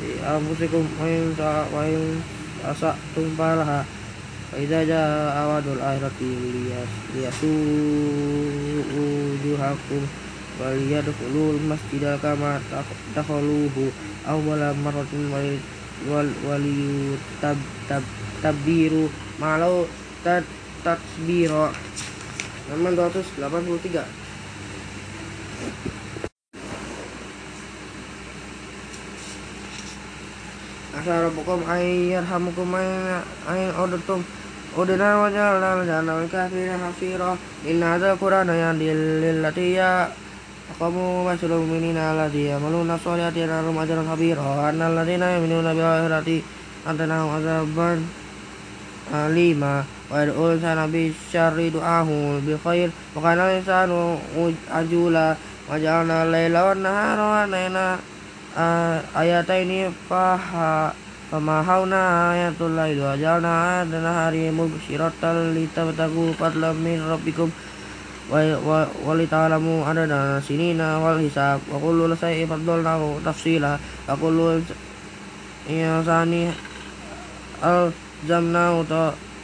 لأنفسكم 0.03 0.85
وإن 1.01 1.35
وإن 1.75 2.21
أسأتم 2.65 3.27
فلها 3.39 3.85
فإذا 4.53 4.85
جاء 4.85 5.47
وعد 5.49 5.67
الآخرة 5.67 6.21
ليسوء 7.15 8.85
وجوهكم 8.97 10.03
وليدخلوا 10.61 11.53
المسجد 11.53 12.19
كما 12.23 12.61
دخلوه 13.17 13.91
أول 14.29 14.75
مرة 14.85 15.13
وليتبروا 18.49 19.09
kitab 20.28 20.44
Tatsbiro 20.84 21.72
nomor 22.68 22.92
283 23.16 24.04
asa 31.00 31.14
rabbukum 31.24 31.64
ayyarhamukum 31.64 32.76
ay 32.76 33.72
ordertum 33.80 34.20
Udina 34.76 35.16
dan 35.32 35.88
jahannam 35.88 36.28
kafirina 36.28 36.76
hasira 36.76 37.40
Inna 37.64 37.96
hadha 37.96 38.20
qurana 38.20 38.52
yadil 38.52 39.24
lillati 39.24 39.80
ya. 39.80 40.12
Akamu 40.76 41.24
masyurul 41.24 41.64
minina 41.64 42.12
alladhi 42.12 42.52
yamaluna 42.52 43.00
sholihati 43.00 43.48
narum 43.48 43.80
ajaran 43.80 44.06
habira 44.06 44.68
Anna 44.70 44.92
yang 45.08 45.24
yaminuna 45.24 45.72
bil 45.72 45.88
akhirati 45.88 46.44
antena 46.86 47.26
azaban 47.32 48.04
lima 49.34 49.97
wa 50.08 50.24
yad'ul 50.24 50.56
sana 50.64 50.88
bi 50.88 51.12
syarri 51.12 51.68
du'ahu 51.68 52.40
bi 52.48 52.56
khair 52.64 52.88
wa 53.12 53.20
kana 53.20 53.52
insanu 53.60 54.16
ajula 54.72 55.36
wa 55.68 55.76
ja'alna 55.76 56.32
layla 56.32 56.60
wa 56.64 56.74
nahara 56.80 57.26
wa 57.28 57.44
nayna 57.44 57.86
ayataini 59.12 59.92
faha 60.08 60.96
famahawna 61.28 62.32
ayatul 62.32 62.72
laili 62.72 63.04
wa 63.04 63.20
ja'alna 63.20 63.84
ayatul 63.84 64.00
nahari 64.00 64.48
mubsyiratan 64.48 65.52
litabtagu 65.52 66.32
fadlan 66.40 66.80
min 66.80 67.04
rabbikum 67.04 67.52
wa 68.32 69.12
lita'lamu 69.12 69.84
adada 69.84 70.40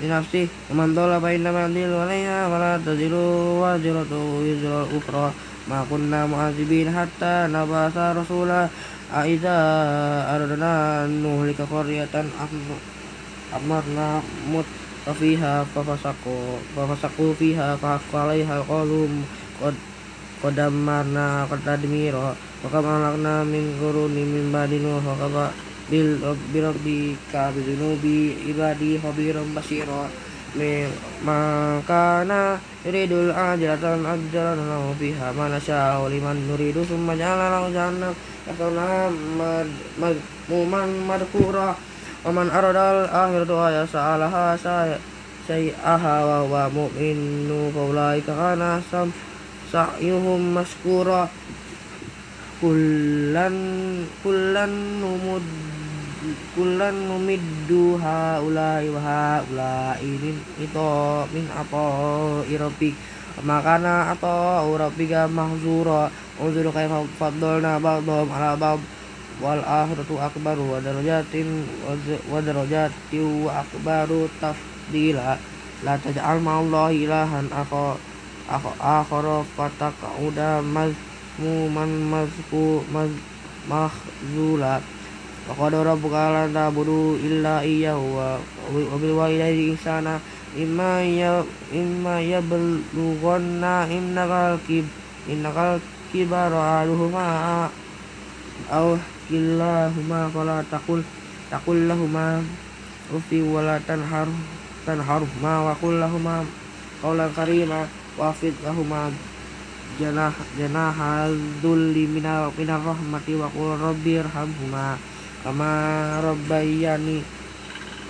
li 0.00 0.06
nafsi 0.06 0.48
man 0.70 0.92
dhalla 0.92 1.20
fa 1.20 1.32
innama 1.32 1.64
yadhillu 1.66 2.04
alayha 2.04 2.46
fiha 15.14 15.62
fafasaku 15.70 16.58
fafasaku 16.74 17.36
fiha 17.38 17.78
fahaqqa 17.78 18.18
alaiha 18.26 18.62
qalum 18.66 19.22
qad 19.60 19.74
qadamarna 20.42 21.46
qadadmira 21.46 22.34
wa 22.34 22.68
kama 22.72 22.98
alakna 22.98 23.46
min 23.46 23.78
quruni 23.78 24.26
min 24.26 24.50
ba'di 24.50 24.82
nuh 24.82 24.98
wa 25.02 25.50
bil 25.86 26.18
rabbi 26.18 26.58
rabbika 26.58 27.54
bi 28.02 28.34
ibadi 28.50 28.98
khabiran 28.98 29.54
basira 29.54 30.10
makana 31.22 32.58
yuridul 32.82 33.30
ajratan 33.30 34.02
ajran 34.02 34.58
lahu 34.58 34.90
fiha 34.98 35.30
ma 35.36 35.46
nasha'u 35.52 36.10
liman 36.10 36.38
nuridu 36.48 36.82
summa 36.82 37.14
ja'ala 37.14 37.60
lahu 37.60 37.68
jahannam 37.70 38.14
yaslawnaha 38.48 39.12
madmuman 40.00 40.90
madhkura 41.06 41.76
Waman 42.26 42.50
aradal 42.50 43.06
akhiratu 43.06 43.54
ya 43.70 43.86
sa'alaha 43.86 44.58
say'aha 44.58 46.16
wa 46.26 46.42
huwa 46.42 46.66
mu'minu 46.74 47.70
faulaika 47.70 48.34
kana 48.34 48.82
sam 48.82 49.14
sa'yuhum 49.70 50.58
maskura. 50.58 51.30
Kullan 52.58 53.54
kullan 54.26 54.72
numud 54.98 55.46
kullan 56.58 56.98
numiddu 57.06 57.94
haulai 57.94 58.90
wa 58.90 58.98
haulai 59.06 60.02
min 60.02 60.34
ito 60.58 61.30
min 61.30 61.46
apa 61.54 61.86
irabik 62.50 62.98
makana 63.46 64.10
atau 64.18 64.74
rabbika 64.74 65.30
mahzura. 65.30 66.10
Unzuru 66.42 66.74
kaifa 66.74 67.06
faddalna 67.22 67.78
ba'dhum 67.78 68.26
ala 68.34 68.58
ba'd 68.58 68.82
wal 69.42 69.60
akhiratu 69.60 70.16
akbaru 70.16 70.64
wa 70.72 70.80
darajatin 70.80 71.68
wa 72.30 72.40
darajati 72.40 73.20
wa 73.20 73.60
akbaru 73.60 74.28
tafdila. 74.40 75.36
La 75.84 75.94
taj'al 76.00 76.40
ma'allahi 76.40 77.04
ilahan 77.04 77.52
akha 77.52 78.00
akhara 78.80 79.44
fataqauda 79.56 80.64
mazmuman 80.64 81.92
mazku 82.08 82.80
mahzula. 83.68 84.80
Wa 85.46 85.52
qad 85.54 85.72
rabbuka 85.78 86.24
la 86.32 86.44
ta'budu 86.48 87.20
illa 87.20 87.60
iyyahu 87.60 88.16
wa 88.16 88.40
bil 88.72 89.14
walidayni 89.14 89.76
ihsana. 89.76 90.16
Imma 90.56 91.04
ya 91.04 91.44
imma 91.68 92.24
yablughanna 92.24 93.84
innakal 93.92 94.56
kib 94.64 94.88
innakal 95.28 95.76
kibara 96.08 96.80
aluhuma 96.80 97.68
aw 98.72 98.96
kilahuma 99.26 100.30
fala 100.30 100.62
takul 100.66 101.02
takul 101.50 101.78
lahuma 101.86 102.42
ufi 103.14 103.42
wala 103.42 103.78
tanhar 103.82 104.26
tanharhuma 104.86 105.66
wa 105.66 105.72
qul 105.78 105.98
lahuma 105.98 106.46
qawlan 107.02 107.30
karima 107.34 107.90
wa 108.14 108.30
fid 108.30 108.54
lahuma 108.62 109.10
janah 109.98 110.34
janah 110.54 111.26
dzulli 111.58 112.06
mina 112.06 112.50
minar 112.54 112.82
rahmati 112.82 113.34
wa 113.34 113.50
qul 113.50 113.74
rabbi 113.74 114.22
irhamhuma 114.22 114.98
kama 115.42 115.70
rabbayani 116.22 117.22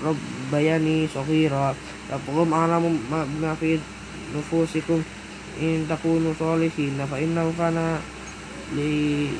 rabbayani 0.04 1.08
shaghira 1.08 1.72
rabbukum 2.12 2.52
a'lamu 2.52 2.92
bima 3.08 3.52
fi 3.56 3.80
nufusikum 4.32 5.00
in 5.60 5.88
takunu 5.88 6.36
sholihin 6.36 7.00
fa 7.08 7.16
innahu 7.16 7.52
kana 7.56 8.00
li 8.76 9.32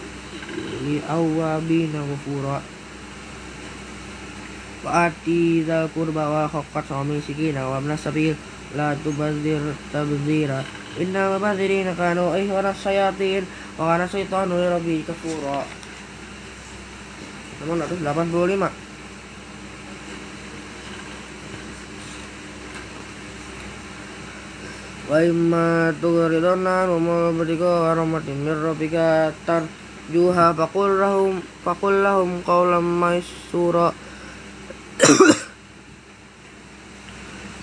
li 0.85 1.03
awabina 1.05 2.01
ghafura 2.03 2.59
wa 4.85 4.91
ati 5.09 5.67
dzal 5.67 5.91
qurba 5.91 6.25
wa 6.31 6.43
haqqat 6.47 6.85
sami 6.89 7.21
sikina 7.21 7.67
wa 7.69 7.81
ibnas 7.81 8.03
sabil. 8.03 8.37
La 8.75 8.99
tubadzir 8.99 9.63
tabzira. 9.95 10.59
Inna 10.99 11.31
mubadzirina 11.31 11.95
kanu 11.95 12.35
ihwana 12.35 12.75
sayatin 12.75 13.47
wa 13.79 13.95
kana 13.95 14.11
syaitanu 14.11 14.59
li 14.59 14.67
rabbi 14.67 15.07
kafura. 15.07 15.63
Nomor 17.63 17.87
185 17.87 18.87
wa 25.07 25.23
imma 25.23 25.95
tughridana 26.03 26.91
wa 26.91 26.99
ma 26.99 27.31
badiga 27.31 27.95
rahmatin 27.95 28.43
min 28.43 28.57
rabbika 28.59 29.31
tar 29.47 29.63
juha 30.13 30.55
faqul 30.55 31.03
lahum 31.03 31.43
faqul 31.67 32.03
lahum 32.03 32.43
qawlan 32.47 32.85
maysura 32.85 33.91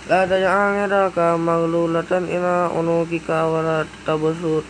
la 0.10 0.28
taj'al 0.28 0.84
yadaka 0.84 1.40
maghlulatan 1.40 2.28
ila 2.28 2.68
unukika 2.76 3.48
wa 3.48 3.64
la 3.64 3.78
tabsut 4.04 4.68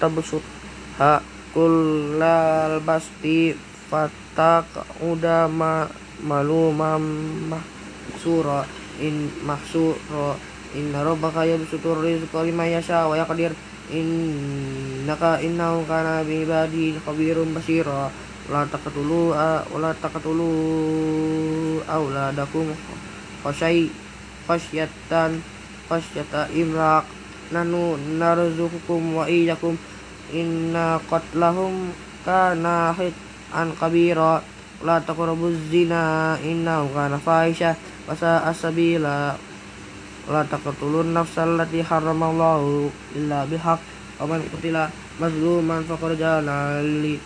tabsut. 0.00 0.44
Ha 1.00 1.20
kullal 1.56 2.78
basti 2.84 3.56
fatak 3.88 4.68
uda 5.02 5.48
ma 5.48 5.88
malumam 6.22 7.02
mahsura 7.50 8.68
in 9.00 9.32
mahsura 9.42 10.36
inna 10.76 11.02
rabbaka 11.02 11.48
yabsutur 11.48 12.04
rizqa 12.04 12.44
liman 12.44 12.70
yasha 12.70 13.08
wa 13.08 13.16
yaqdir 13.16 13.50
innaka 13.90 15.42
innahu 15.42 15.84
kana 15.84 16.22
bi 16.22 16.46
ibadi 16.46 16.94
khabirum 17.02 17.50
basira. 17.54 18.10
La 18.50 18.66
taqtulu 18.66 19.30
la 19.78 19.92
taqtulu 19.94 20.50
auladakum 21.86 22.70
khasyai 23.42 23.90
khasyatan 24.46 25.42
khasyata 25.90 26.50
imraq. 26.54 27.04
Nanu 27.50 27.98
narzuqukum 28.18 29.18
wa 29.18 29.26
iyyakum. 29.26 29.74
Inna 30.30 31.02
qatlahum 31.10 31.90
kana 32.22 32.94
an 33.50 33.68
kabira 33.74 34.38
la 34.86 34.96
taqrabuz 35.02 35.58
zina 35.70 36.38
innahu 36.42 36.94
kana 36.94 37.18
fahisha. 37.18 37.74
Wa 38.06 38.14
sa'a 38.14 38.54
sabila 38.54 39.34
la 40.28 40.44
taqtulun 40.44 41.16
nafsal 41.16 41.56
lati 41.56 41.80
haramallahu 41.80 42.92
illa 43.16 43.48
bihaq 43.48 43.80
wa 44.20 44.24
man 44.28 44.44
qutila 44.52 44.90
mazluman 45.16 45.86
faqad 45.88 46.18
jana 46.20 46.84
li 46.84 47.16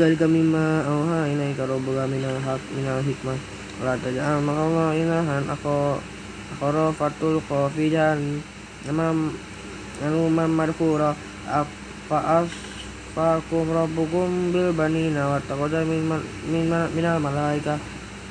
Zalika 0.00 0.24
kami 0.24 0.40
awha 0.56 1.28
inaika 1.28 1.68
rabbuka 1.68 2.08
mina 2.08 2.32
hak 2.40 2.56
minal 2.72 3.04
hikmah. 3.04 3.36
Wala 3.84 4.00
taja'al 4.00 4.40
ma'allah 4.40 4.96
ilahan 4.96 5.44
aku 5.44 6.00
Akhara 6.56 6.88
fatul 6.96 7.36
qafi 7.44 7.92
nama 7.92 8.16
Namam 8.88 9.36
Alumam 10.00 10.56
marfura 10.56 11.12
Fa'as 12.08 12.48
Fa'akum 13.12 13.68
rabbukum 13.68 14.56
bil 14.56 14.72
banina 14.72 15.36
Wa 15.36 15.40
taqadha 15.44 15.84
minal 15.84 17.20
malaika 17.20 17.76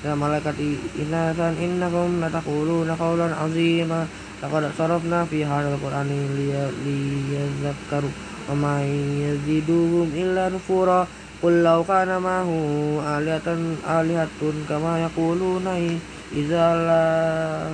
Ya 0.02 0.18
ina 0.18 0.58
inasan 0.98 1.54
innakum 1.62 2.18
Natakuluna 2.18 2.98
qawlan 2.98 3.30
azimah 3.30 4.10
Laqad 4.42 4.74
sarafna 4.74 5.22
fi 5.30 5.46
hadzal 5.46 5.78
Qur'ani 5.78 6.18
liyadhakkaru 6.34 8.10
wa 8.50 8.56
ma 8.58 8.82
yaziduhum 8.82 10.10
illa 10.18 10.50
nufura. 10.50 11.06
Qul 11.40 11.64
law 11.64 11.80
kana 11.88 12.20
mahu 12.20 13.00
alihatan 13.00 13.80
alihatun 13.88 14.68
kama 14.68 15.00
yaquluna 15.08 15.80
izala 16.36 17.72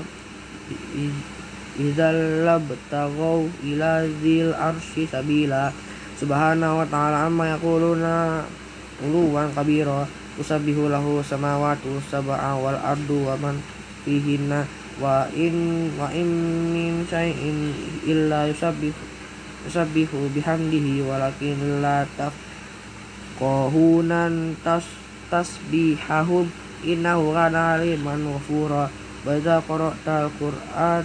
izal 1.74 2.45
labtagaw 2.45 3.41
ila 3.66 4.05
zil 4.22 4.53
arsy 4.53 5.09
sabila 5.09 5.74
subhanahu 6.13 6.78
wa 6.78 6.86
ta'ala 6.86 7.26
amma 7.26 7.57
yaquluna 7.57 8.45
uluwan 9.01 9.49
kabira 9.57 10.05
usabbihu 10.38 10.86
lahu 10.86 11.26
samawati 11.26 11.89
sab'a 12.05 12.53
wal 12.61 12.78
ardu 12.78 13.18
wa 13.26 13.34
wa 14.95 15.28
in 15.34 15.89
wa 15.97 16.07
in 16.13 16.30
min 16.70 17.01
syai'in 17.09 17.74
illa 18.05 18.45
yusabbihu 18.45 18.95
usabihu 19.66 20.30
bihamdihi 20.32 21.01
walakin 21.01 21.82
la 21.82 22.05
tafkirun 22.13 22.55
qahunan 23.39 24.55
tas 24.63 24.86
tasbihahum 25.31 26.47
innahu 26.86 27.33
kana 27.33 27.75
aliman 27.75 28.21
ghafura. 28.23 28.88
Wa 29.25 29.33
idza 29.33 29.57
qara'tal 29.65 30.29
qur'an 30.38 31.01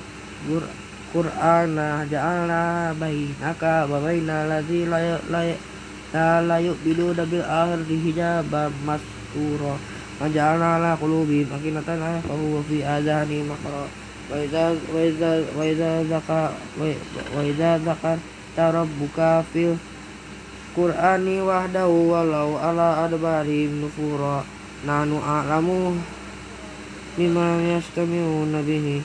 qur'ana 1.11 2.05
ja'alna 2.07 2.93
bainaka 2.95 3.89
wa 3.89 3.99
bainal 3.99 4.47
ladzi 4.47 4.85
la 4.87 5.19
la 6.45 6.57
yu'minuna 6.61 7.25
bil 7.27 7.43
akhirati 7.43 7.97
hijaban 7.97 8.71
mastura. 8.85 9.75
Wa 10.21 10.29
ja'alna 10.29 10.77
ala 10.77 10.91
qulubihim 11.01 11.49
akinatan 11.49 11.99
yafqahu 11.99 12.61
fi 12.69 12.85
adhani 12.85 13.41
maqra. 13.49 13.89
Wa 14.31 14.37
idza 14.37 14.77
wa 14.93 15.01
idza 15.01 15.31
wa 15.57 15.65
idza 15.65 15.91
zaka 16.07 16.53
wa 17.35 17.41
idza 17.43 17.81
zakarta 17.83 18.65
rabbuka 18.71 19.43
fil 19.51 19.75
Qur'ani 20.81 21.45
wahdahu 21.45 22.09
walau 22.09 22.57
ala 22.57 23.05
adbarihim 23.05 23.85
nufura. 23.85 24.41
Nanu 24.89 25.21
a'lamu 25.21 25.93
mimma 27.21 27.61
yastami'una 27.77 28.65
bihi. 28.65 29.05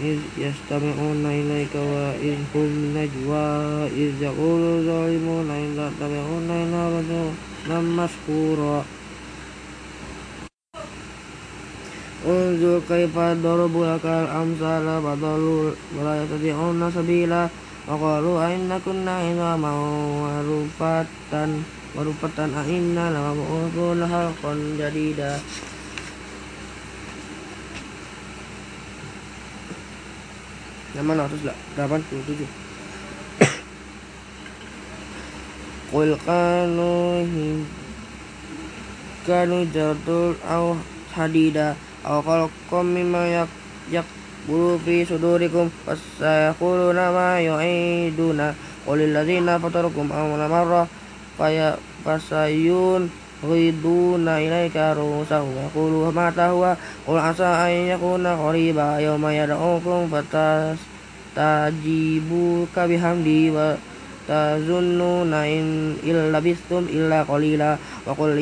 Iz 0.00 0.20
yastami'una 0.40 1.28
ilaika 1.28 1.76
wa 1.76 2.16
iz 2.16 2.40
hum 2.56 2.96
najwa. 2.96 3.84
Iz 3.92 4.16
yaqulu 4.16 4.80
zalimuna 4.88 5.60
in 5.60 5.76
la 5.76 5.92
tabi'una 5.92 6.54
illa 6.64 6.82
rasulan 6.88 7.84
maskura 7.92 8.80
Unzur 12.24 12.80
kaifa 12.88 13.34
darabu 13.34 13.84
lakal 13.84 14.24
amsala 14.30 15.04
badalul 15.04 15.74
wala 15.98 16.22
yatadi'una 16.22 16.86
sabila 16.88 17.50
Waqalu 17.82 18.38
aina 18.38 18.78
kunna 18.78 19.26
idhaman 19.26 19.74
wa 20.22 20.38
rufatan 20.46 21.66
wa 21.98 22.06
rufatan 22.06 22.54
aina 22.54 23.10
lama 23.10 23.34
mu'udun 23.34 24.06
halqan 24.06 24.78
jadida. 24.78 25.42
Nama 30.94 31.26
687 31.26 32.46
Qul 35.90 36.14
kanu 36.22 37.26
kanu 39.26 39.58
jadul 39.74 40.38
au 40.46 40.78
hadida 41.18 41.74
au 42.06 42.22
khalqam 42.22 42.86
mimma 42.94 43.26
yak 43.90 44.06
yak 44.42 44.50
bulu 44.50 44.74
fi 44.82 45.06
sudurikum 45.06 45.70
fasayaquluna 45.86 47.14
ma 47.14 47.38
yu'iduna 47.38 48.54
qulil 48.82 49.14
ladzina 49.14 49.58
fatarukum 49.58 50.10
awwala 50.10 50.50
marrah 50.50 50.86
faya 51.38 51.78
fasayun 52.02 53.06
ghiduna 53.38 54.42
ilaika 54.42 54.98
rusahum 54.98 55.54
yaqulu 55.54 56.10
mata 56.10 56.50
huwa 56.50 56.74
qul 57.06 57.18
asa 57.22 57.70
an 57.70 57.86
yakuna 57.86 58.34
qariba 58.34 58.98
yawma 58.98 59.30
yad'ukum 59.30 60.10
fatas 60.10 60.78
tajibu 61.38 62.66
kabihamdi 62.74 63.54
wa 63.54 63.78
tazunnuna 64.26 65.46
in 65.46 65.94
illa 66.02 66.42
bistum 66.42 66.90
illa 66.90 67.22
qalila 67.26 67.78
wa 67.78 68.10
qul 68.14 68.34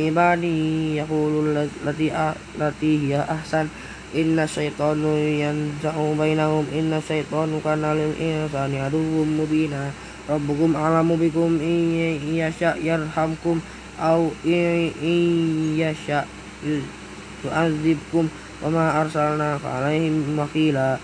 inna 4.11 4.43
syaitanu 4.43 5.15
yanza'u 5.19 6.19
bainahum 6.19 6.67
inna 6.75 6.99
syaitanu 6.99 7.63
kana 7.63 7.95
lil 7.95 8.15
insani 8.19 8.83
aduwwum 8.83 9.39
mubina. 9.39 9.95
Rabbukum 10.27 10.75
alamu 10.75 11.15
bikum 11.19 11.59
in 11.63 12.19
yasha 12.35 12.75
yarhamkum 12.79 13.63
au 13.99 14.31
in 14.47 15.75
yasha 15.79 16.27
yu'adzibkum 16.63 18.31
wa 18.63 18.69
ma 18.71 18.85
arsalna 19.03 19.59
alaihim 19.63 20.39
wakila. 20.39 20.99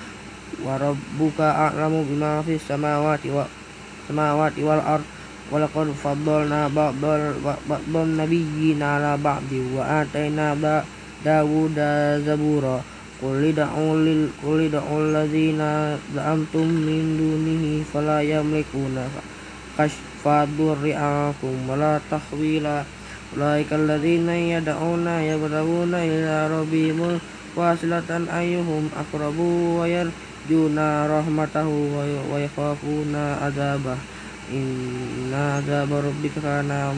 Wa 0.62 0.78
rabbuka 0.78 1.70
a'lamu 1.70 2.06
bima 2.06 2.42
fis 2.42 2.62
samawati 2.66 3.30
wa 3.30 3.46
samawati 4.06 4.62
wal 4.62 4.82
ard 4.82 5.04
wa 5.50 5.62
laqad 5.62 5.90
faddalna 5.94 6.70
ba'dal 6.70 7.38
ba'dal 7.42 8.08
nabiyyina 8.18 8.98
ala 8.98 9.14
ba'di 9.14 9.62
wa 9.74 10.02
atayna 10.02 10.54
Dawuda 11.26 12.20
zabura 12.22 12.78
Qul 13.16 13.48
da'ul 13.56 14.04
lil 14.04 14.28
qul 14.44 14.68
da'ul 14.68 15.16
ladzina 15.16 15.96
za'amtum 16.12 16.68
min 16.68 17.16
dunihi 17.16 17.80
fala 17.80 18.20
yamlikuna 18.20 19.08
kashfa 19.72 20.44
durri 20.52 20.92
ankum 20.92 21.64
wala 21.64 21.96
tahwila 22.12 22.84
ulaika 23.32 23.80
alladzina 23.80 24.36
yad'una 24.36 25.24
yabdawuna 25.32 26.04
ila 26.04 26.60
rabbihim 26.60 27.16
wasilatan 27.56 28.28
ayuhum 28.28 28.92
akrabu 28.92 29.80
wa 29.80 29.88
yarjuna 29.88 31.08
rahmatahu 31.08 31.96
wa 32.28 32.36
yakhafuna 32.36 33.40
azabah 33.48 33.96
inna 34.52 35.64
adzaba 35.64 36.04
rabbika 36.04 36.44
kana 36.44 36.92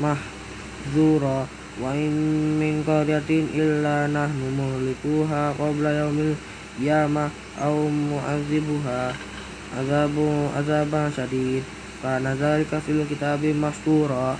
mahzura 0.00 1.44
wa 1.80 1.92
in 1.92 2.14
min 2.56 2.84
qaryatin 2.84 3.52
illa 3.52 4.08
nahnu 4.08 4.52
muhlikuha 4.52 5.52
qabla 5.56 5.90
yaumil 6.04 6.32
yama 6.80 7.28
aw 7.60 7.76
mu'adzibuha 7.88 9.12
azabu 9.76 10.48
azaban 10.56 11.12
syadid. 11.12 11.64
Kana 12.02 12.36
dzalika 12.36 12.80
fil 12.80 13.02
kitabi 13.08 13.56
mastura. 13.56 14.36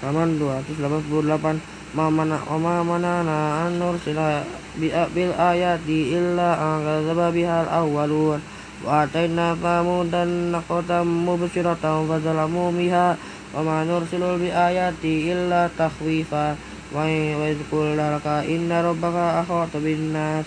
Taman 0.00 0.38
288 0.38 1.76
Mamana 1.96 2.42
mana 2.44 2.82
mamana 2.84 3.24
anur 3.64 3.96
sila 3.96 4.44
bi 4.76 4.92
bil 5.14 5.32
ayati 5.32 6.12
illa 6.12 6.52
an 6.58 6.84
kadzaba 6.84 7.32
bihal 7.32 7.64
awwalun. 7.72 8.36
Wa 8.84 9.08
dan 9.08 9.38
famudan 9.56 10.52
naqatam 10.52 11.06
mubsiratan 11.06 12.04
fa 12.04 12.20
zalamu 12.20 12.68
miha 12.74 13.16
wa 13.56 13.64
ma 13.64 13.80
nursilu 13.88 14.36
bi 14.36 14.52
ayati 14.52 15.32
illa 15.32 15.72
takhwifa. 15.72 16.76
Wa 16.92 17.02
yadhkur 17.02 17.96
laka 17.98 18.46
inna 18.46 18.78
rabbaka 18.78 19.42
akhata 19.42 19.82
bin 19.82 20.14
nas 20.14 20.46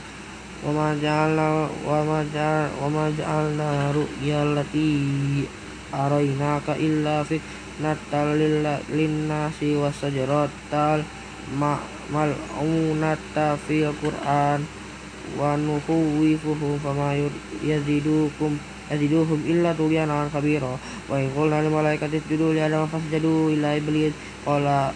wa 0.64 0.72
ma 0.72 0.88
ja'alna 0.96 1.68
wa 1.84 2.00
ma 2.06 2.24
ja'alna 2.24 2.80
wa 2.80 2.88
ma 2.88 3.06
ja'alna 3.12 3.92
ru'yallati 3.92 5.44
arainaka 5.92 6.80
illa 6.80 7.28
fit 7.28 7.44
natal 7.84 8.40
linnasi 8.88 9.76
wasajaratal 9.76 11.04
mal'unata 12.14 13.60
fil 13.60 13.92
Qur'an. 14.00 14.64
Wa 15.36 15.60
nukhwifuhum 15.60 16.80
fama 16.80 17.20
yazidukum 17.60 18.56
yaziduhum 18.90 19.46
illa 19.46 19.74
tughyanan 19.74 20.30
kabira. 20.34 20.74
Wa 21.08 21.16
in 21.22 21.30
qulna 21.32 21.62
lil 21.62 21.72
malaikati 21.72 22.18
isjudu 22.18 22.54
li 22.54 22.62
adama 22.62 22.90
fasjadu 22.90 23.54
illa 23.54 23.78
iblis. 23.78 24.14
Qala 24.46 24.92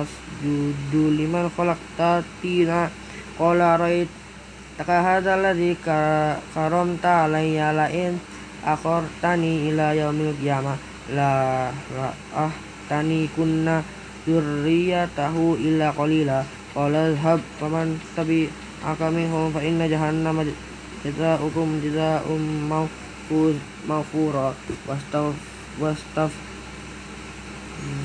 asjudu 0.00 1.12
liman 1.14 1.52
khalaqta 1.52 2.24
tina? 2.40 2.90
Qala 3.38 3.76
rait 3.76 4.08
taka 4.76 4.96
hadza 5.04 5.36
alladhi 5.36 5.76
karamta 6.54 7.28
alayya 7.28 7.72
la 7.76 7.86
in 7.92 8.20
akhartani 8.64 9.68
ila 9.68 9.92
yaumil 9.92 10.34
qiyamah. 10.40 10.76
La 11.12 11.68
ah 12.36 12.52
tani 12.88 13.28
kunna 13.36 13.84
tahu 15.16 15.56
illa 15.60 15.92
qalila. 15.92 16.44
Qala 16.70 17.10
dhhab 17.12 17.40
faman 17.58 17.98
tabi 18.14 18.48
minhum 19.12 19.52
fa 19.52 19.60
inna 19.60 19.84
jahannama 19.90 20.46
jazaa'ukum 21.04 21.82
jazaa'um 21.82 22.40
mawfuz 22.70 22.99
mawfura 23.86 24.50
wastaf 24.90 25.34
wastaf 25.78 26.32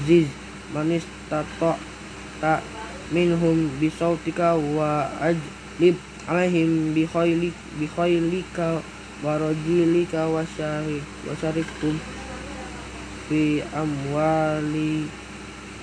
ziz 0.06 0.30
manis 0.74 1.02
tato 1.30 1.74
ta 2.42 2.62
minhum 3.10 3.70
bisautika 3.82 4.54
wa 4.54 5.10
ajlib 5.22 5.98
alaihim 6.30 6.94
bi 6.94 7.06
khaylik 7.10 7.54
bi 7.82 7.86
khaylika 7.90 8.82
wa 9.26 9.38
rajilika 9.42 10.30
wa 10.30 10.46
syarikum 10.46 11.98
fi 13.30 13.62
amwali 13.74 15.10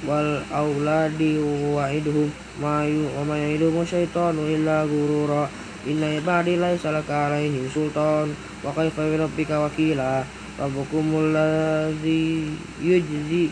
wal 0.06 0.42
auladi 0.50 1.38
wa 1.74 1.86
idhum 1.90 2.30
ma 2.62 2.82
yu 2.86 3.06
wa 3.18 3.22
ma 3.26 3.34
ya'iduhum 3.38 3.86
syaitanu 3.86 4.46
illa 4.50 4.82
gurura 4.86 5.46
inna 5.86 6.18
ibadi 6.18 6.56
laisa 6.58 6.90
laka 6.90 7.30
alaihim 7.30 7.68
sultan. 7.70 8.34
Wa 8.62 8.70
kaifa 8.74 9.06
bi 9.08 9.16
rabbika 9.18 9.60
wakila. 9.62 10.26
Rabbukumul 10.58 11.32
ladzi 11.32 12.52
yujzi 12.82 13.50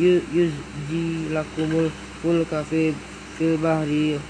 yuzji 0.00 1.30
lakumul 1.30 1.90
fulka 2.22 2.64
fi 2.64 2.94
fil 3.38 3.58
bahri. 3.58 4.20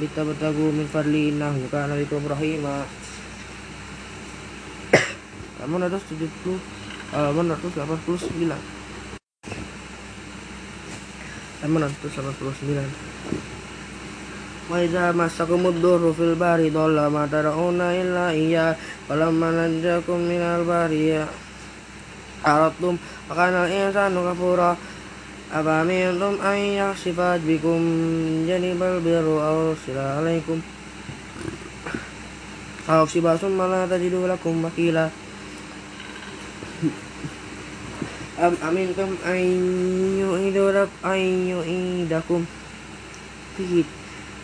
Litabtagu 0.00 0.72
min 0.72 0.88
fadli 0.88 1.28
innahu 1.32 1.68
kana 1.68 1.96
bikum 1.96 2.24
rahima. 2.24 2.88
Namun 5.60 5.84
ada 5.84 6.00
70 6.00 6.56
halaman 7.12 7.52
189 7.52 8.48
halaman 11.60 11.82
189 11.84 13.59
wa 14.70 14.78
idza 14.78 15.10
massakumud 15.10 15.82
durru 15.82 16.14
fil 16.14 16.38
bahri 16.38 16.70
dhalla 16.70 17.10
ma 17.10 17.26
tad'una 17.26 17.90
illa 17.90 18.30
iya 18.30 18.78
falamma 19.10 19.50
najjakum 19.50 20.22
minal 20.30 20.62
bahri 20.62 21.18
aratum 22.46 22.94
kana 23.26 23.66
al-insanu 23.66 24.22
kafura 24.30 24.78
afamintum 25.50 26.38
an 26.38 26.58
yakhsifa 26.78 27.42
bikum 27.42 27.82
janibal 28.46 29.02
birru 29.02 29.42
aw 29.42 29.74
sila 29.82 30.22
alaikum 30.22 30.62
aw 32.86 33.02
sibasum 33.10 33.58
ma 33.58 33.66
la 33.66 33.86
tajidu 33.90 34.26
lakum 34.26 34.62
wakila. 34.66 35.10
Am 38.40 38.54
aminkum 38.66 39.14
an 39.20 39.38
yu'idukum 40.16 40.90
an 41.04 41.20
yu'idakum. 41.46 42.42
Fihi 43.54 43.99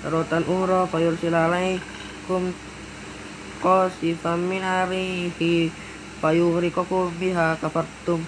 rotan 0.06 0.46
ura 0.46 0.86
fayursil 0.86 1.34
alaikum 1.34 2.54
qasifan 3.62 4.38
min 4.46 4.62
arihi 4.62 5.70
fayuhrikakum 6.22 7.10
biha 7.18 7.58
kafartum. 7.58 8.22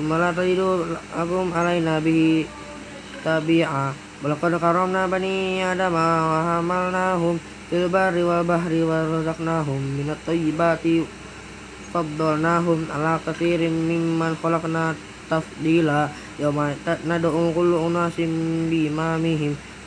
Mala 0.00 0.32
tajidu 0.32 0.96
akum 1.12 1.52
alaina 1.52 2.00
bihi 2.00 2.46
tabi'a. 3.20 3.92
Balakad 4.20 4.60
karamna 4.60 5.08
bani 5.08 5.64
adama 5.64 6.28
wa 6.28 6.38
hamalnahum 6.44 7.40
fil 7.72 7.88
barri 7.88 8.20
wal 8.20 8.44
bahri 8.44 8.84
wa 8.84 9.04
razaqnahum 9.08 9.80
minat 9.96 10.20
tayyibati 10.28 11.08
faddalnahum 11.90 12.84
ala 12.92 13.16
katsirin 13.24 13.72
mimman 13.72 14.36
khalaqna 14.38 14.92
tafdila 15.26 16.12
yawma 16.36 16.76
nad'u 17.08 17.50
kullu 17.56 17.88
unasim 17.88 18.68
bi 18.68 18.92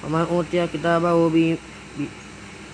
imamihim 0.04 0.10
wa 0.10 0.10
man 0.10 0.28
utiya 0.28 0.68
kitabahu 0.68 1.32
bi, 1.32 1.56
bi 1.95 2.06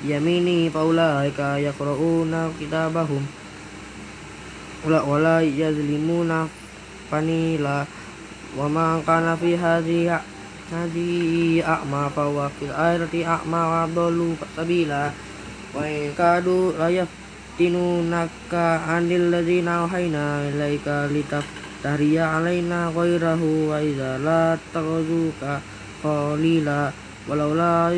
yamini 0.05 0.69
faulaika 0.69 1.61
yaqra'una 1.61 2.49
kitabahum. 2.57 3.21
Wala 4.85 5.03
wala 5.03 5.41
yazlimuna 5.43 6.47
fanila 7.11 7.85
wa 8.57 8.65
man 8.69 9.03
kana 9.03 9.35
fi 9.37 9.55
hadhihi 9.55 10.09
hadhihi 10.71 11.61
a'ma 11.61 12.09
fa 12.09 12.23
huwa 12.25 12.49
fil 12.49 12.71
akhirati 12.71 13.25
a'ma 13.25 13.61
wa 13.67 13.87
dhallu 13.91 14.37
sabila. 14.55 15.11
Wa 15.75 15.85
in 15.85 16.15
kadu 16.15 16.73
la 16.79 16.89
yaftinunaka 16.89 18.87
anil 18.87 19.29
ladzina 19.29 19.85
wahayna 19.85 20.49
ilaika 20.49 21.05
litaftariya 21.11 22.39
alaina 22.39 22.89
ghairahu 22.89 23.69
wa 23.69 23.83
idza 23.83 24.17
la 24.17 24.57
taghuzuka 24.73 25.61
qalila 26.01 26.89
walaula 27.29 27.93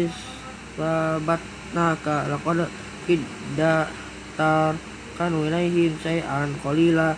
sabatnaka 0.76 2.28
laqad 2.28 2.68
kidda 3.08 3.88
tar 4.36 4.76
kanu 5.16 5.48
ilaihim 5.48 5.96
say'an 6.04 6.52
qalila. 6.60 7.16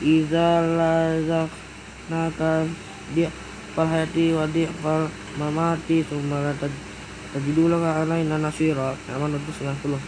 Idza 0.00 0.64
lazaqnaka 0.64 2.64
di 3.12 3.28
falhati 3.76 4.32
wa 4.32 4.48
di 4.48 4.64
fal 4.80 5.12
mamati 5.36 6.00
summa 6.00 6.40
la 6.40 6.56
tajidu 6.56 7.68
laka 7.68 8.00
alaina 8.02 8.40
nasira. 8.40 8.96
Aman 9.12 9.36
190 9.36 10.00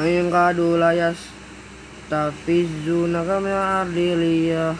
Ayin 0.00 0.30
kadu 0.30 0.78
layas 0.78 1.18
tafizunaka 2.06 3.42
min 3.42 3.52
ardi 3.52 4.14
liyah 4.14 4.78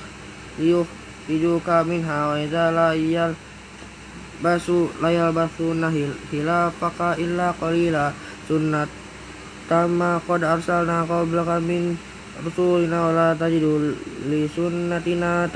liyuh 0.57 0.87
hiduka 1.31 1.87
minha 1.87 2.35
wa 2.35 2.37
idza 2.43 2.75
la 2.75 2.91
iyal 2.91 3.39
basu 4.43 4.91
layal 4.99 5.31
basu 5.31 5.71
nahil 5.79 6.11
hilafaka 6.35 7.15
illa 7.23 7.55
qalila. 7.55 8.11
Sunnat 8.51 8.91
tama 9.71 10.19
qad 10.27 10.43
arsalna 10.43 11.07
qablaka 11.07 11.63
min 11.63 11.95
rusulina 12.43 13.07
wa 13.07 13.11
la 13.15 13.29
tajidu 13.39 13.95
li 14.27 14.51
sunnatina 14.51 15.47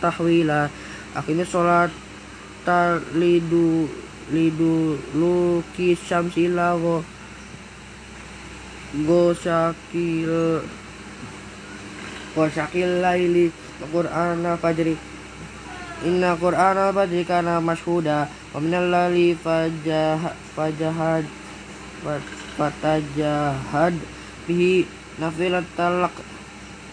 tahwila. 0.00 0.72
Aqimis 1.12 1.52
sholat 1.52 1.92
talidu 2.64 3.84
lidu 4.32 4.96
luki 5.12 5.92
syamsila 5.92 6.80
gosakil 9.04 10.62
Qashaqil 12.30 13.02
laili 13.02 13.50
Qur'ana 13.90 14.54
fajri 14.54 14.94
Inna 16.00 16.32
Qur'ana 16.32 16.96
fajri 16.96 17.28
kana 17.28 17.60
mashhuda 17.60 18.24
Wa 18.24 18.60
minal 18.60 18.88
laili 18.88 19.36
fajahad 19.36 21.26
Fatajahad 22.56 23.94
Bihi 24.48 24.88
nafilat 25.20 25.68
talak. 25.76 26.16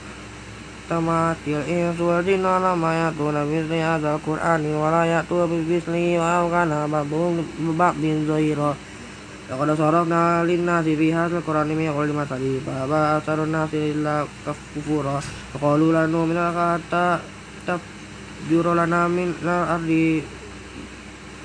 tamatil 0.87 1.65
insu 1.67 2.07
wal 2.07 2.23
jinnu 2.23 2.47
ala 2.47 2.75
ma 2.77 2.93
yatuna 2.93 3.43
bisli 3.43 3.81
hadzal 3.81 4.21
qur'ani 4.21 4.71
wa 4.77 4.93
la 4.93 5.03
yatu 5.03 5.43
bi 5.49 5.65
bisli 5.65 6.15
wa 6.15 6.47
kana 6.47 6.87
ba'dhum 6.87 7.43
ba'dhin 7.75 8.23
zahira 8.29 8.77
Laqad 9.45 9.77
sarafna 9.77 10.41
lin-nasi 10.41 10.97
fi 10.97 11.13
hadzal 11.13 11.45
qur'ani 11.45 11.77
min 11.77 11.93
kulli 11.93 12.13
mathali 12.17 12.57
fa 12.65 12.89
ba 12.89 13.21
asarun 13.21 13.53
nasi 13.53 13.93
illa 13.93 14.25
kufura 14.73 15.21
wa 15.21 15.57
qalu 15.61 15.93
lan 15.93 16.09
nu'mina 16.09 16.49
hatta 16.49 17.21
tafjura 17.61 18.73
lana 18.73 19.05
min 19.05 19.29
al-ardi 19.45 20.25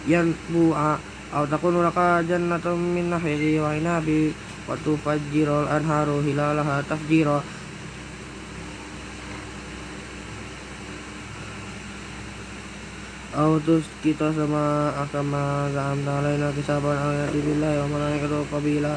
yanbu'a. 0.09 0.93
Aw 1.31 1.45
takunu 1.47 1.85
laka 1.85 2.25
jannatun 2.25 2.81
min 2.81 3.13
nakhili 3.13 3.61
wa 3.61 3.77
inabi 3.77 4.33
wa 4.65 4.75
tufajjiral 4.81 5.69
anharu 5.69 6.25
hilalaha 6.25 6.83
tafjira 6.89 7.39
autos 13.31 13.87
kita 14.03 14.35
sama 14.35 14.91
akama 14.99 15.71
zaamna 15.71 16.19
alaina 16.19 16.51
kisaban 16.51 16.99
ayati 16.99 17.39
billahi 17.39 17.79
wa 17.79 17.87
ya 17.87 17.93
malaikatu 17.95 18.43
qabila 18.51 18.95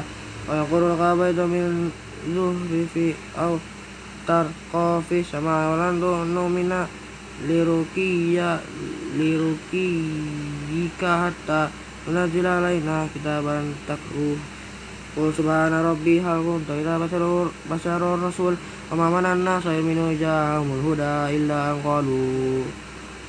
wa 0.50 0.52
yaqulu 0.58 0.98
kaba 0.98 1.30
itu 1.30 1.46
min 1.46 1.94
lu 2.34 2.50
rifi 2.66 3.14
au 3.38 3.62
tar 4.26 4.50
kofi 4.74 5.22
sama 5.22 5.70
orang 5.70 6.02
walan 6.02 6.34
nomina 6.34 6.90
lirukiya 7.46 8.58
lirukiyika 9.14 11.10
hatta 11.30 11.70
munazila 12.06 12.58
alaina 12.58 13.06
kitaban 13.14 13.74
takruh. 13.86 14.54
Kul 15.14 15.30
subhana 15.30 15.78
rabbi 15.78 16.18
hal 16.18 16.42
kunta 16.42 16.74
roh 16.74 16.98
basarur 16.98 17.46
basarur 17.70 18.18
rasul 18.18 18.58
wa 18.90 19.22
nasa 19.22 19.70
ilminu 19.70 20.10
sayyidina 20.10 20.58
huda 20.82 21.30
illa 21.30 21.70
angkalu 21.70 22.66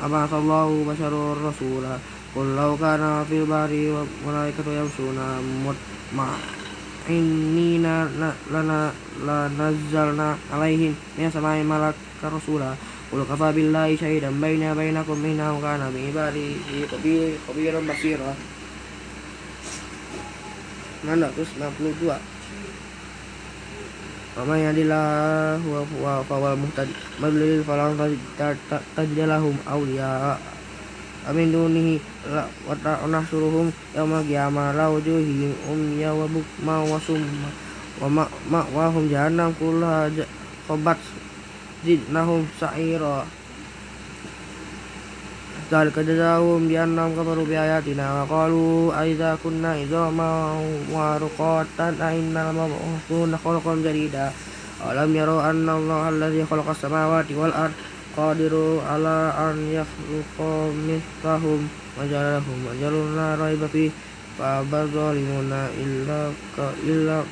أبعث 0.03 0.33
الله 0.33 0.85
بشر 0.89 1.37
رسولا 1.49 1.99
قل 2.37 2.57
لو 2.57 2.77
كان 2.77 3.25
في 3.29 3.37
البحر 3.39 4.07
ملائكة 4.27 4.67
يمشون 4.79 5.19
مطمئنين 7.09 7.87
لنا 8.53 8.93
لنزلنا 9.27 10.37
عليهم 10.53 10.95
من 11.19 11.27
السماء 11.27 11.63
ملك 11.63 11.95
رسولا 12.25 12.75
قل 13.13 13.25
كفى 13.31 13.53
بالله 13.53 13.97
شهيدا 13.97 14.31
بيني 14.31 14.73
وبينكم 14.73 15.25
إنه 15.25 15.61
كان 15.63 15.93
بعباده 15.95 16.49
خبيرا 17.49 17.81
بصيرا 17.81 18.35
992 21.05 22.34
Wa 24.36 24.52
yadillah 24.60 25.64
wa 25.64 25.80
huwa 25.88 26.20
fawal 26.28 26.60
muhtadi 26.60 26.92
Madlil 27.24 27.64
falang 27.64 27.96
tajjalahum 28.92 29.56
awliya. 29.64 30.36
Amin 31.24 31.56
dunihi 31.56 32.04
wa 32.68 32.76
nahsuruhum 33.08 33.72
yawma 33.96 34.20
qiyamah 34.28 34.76
la 34.76 34.92
wujuhihim 34.92 35.56
umya 35.72 36.12
wa 36.12 36.28
bukma 36.28 36.84
wa 36.84 37.00
summa. 37.00 37.48
Wa 38.04 38.28
ma'wahum 38.52 39.08
jahannam 39.08 39.56
kullaha 39.56 40.12
khabat 40.68 41.00
zidnahum 41.88 42.44
sa'ira 42.60 43.24
ذلك 45.73 45.99
جزاؤهم 45.99 46.69
بأنهم 46.69 47.13
كفروا 47.13 47.45
بآياتنا 47.45 48.23
وقالوا 48.23 49.03
أئذا 49.03 49.39
كنا 49.45 49.73
عظاما 49.73 50.31
ورقاتا 50.93 51.89
أئنا 52.09 52.53
لمبعوثون 52.53 53.37
خلقا 53.45 53.75
جديدا 53.75 54.33
أولم 54.87 55.17
يروا 55.17 55.51
أن 55.51 55.69
الله 55.69 56.09
الذي 56.09 56.47
خلق 56.51 56.71
السماوات 56.71 57.33
والأرض 57.33 57.73
قادر 58.17 58.81
على 58.91 59.33
أن 59.39 59.57
يخلق 59.79 60.37
مثلهم 60.91 61.69
وجعل 61.99 62.27
لهم 62.35 62.59
أجل 62.73 63.17
لا 63.17 63.45
ريب 63.45 63.67
فيه 63.73 63.91
فأبى 64.39 64.77
الظالمون 64.77 65.53
إلا 65.53 66.31
إلا 66.87 67.23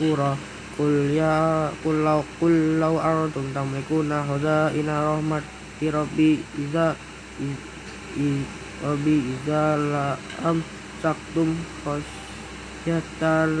كفورا 0.00 0.36
قل 0.78 1.10
يا 1.10 1.68
قل 1.84 2.04
لو 2.04 2.22
قل 2.40 2.80
لو 2.80 3.00
أنتم 3.00 3.44
تملكون 3.54 4.10
خزائن 4.28 4.88
رحمة 4.88 5.42
ربي 5.82 6.38
إذا 6.58 6.96
Wabi 8.15 9.15
izala 9.35 10.15
am 10.39 10.63
saktum 11.03 11.51
khasyatal 11.83 13.55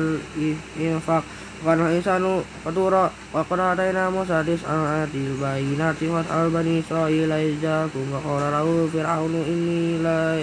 infak. 0.79 1.23
Karena 1.59 1.91
insanu 1.91 2.43
katura 2.63 3.11
wa 3.35 3.41
qad 3.43 3.59
ataina 3.59 4.07
Musa 4.11 4.43
tis'an 4.47 4.85
ayatil 4.85 5.35
bayinati 5.39 6.07
wa 6.07 6.23
al 6.23 6.51
bani 6.51 6.79
Israil 6.79 7.31
izakum 7.31 8.11
wa 8.11 8.19
qala 8.23 8.51
lahu 8.59 8.87
fir'aunu 8.91 9.39
inni 9.43 9.99
la 9.99 10.39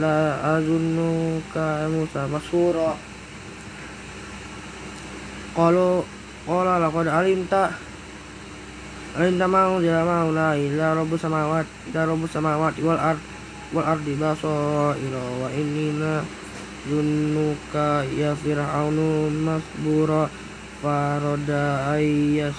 la 0.00 0.40
azunnuka 0.56 1.88
Musa 1.92 2.28
masura. 2.28 2.96
Qalu 5.52 6.04
qala 6.48 6.80
laqad 6.80 7.08
alimta 7.12 7.72
alimta 9.16 9.46
ma'u 9.48 9.80
ma'u 9.80 10.28
la 10.32 10.56
illa 10.56 10.96
rabbus 10.96 11.20
samawati 11.24 11.92
rabbus 11.92 12.30
samawati 12.32 12.80
wal 12.84 13.00
ard 13.00 13.33
wal 13.72 13.86
ardi 13.86 14.18
basaira 14.18 15.24
wa 15.40 15.48
innina 15.54 16.26
zunnuka 16.84 18.04
ya 18.12 18.36
fir'aunu 18.36 19.32
masbura 19.32 20.28
farada 20.84 21.96
ayyas 21.96 22.58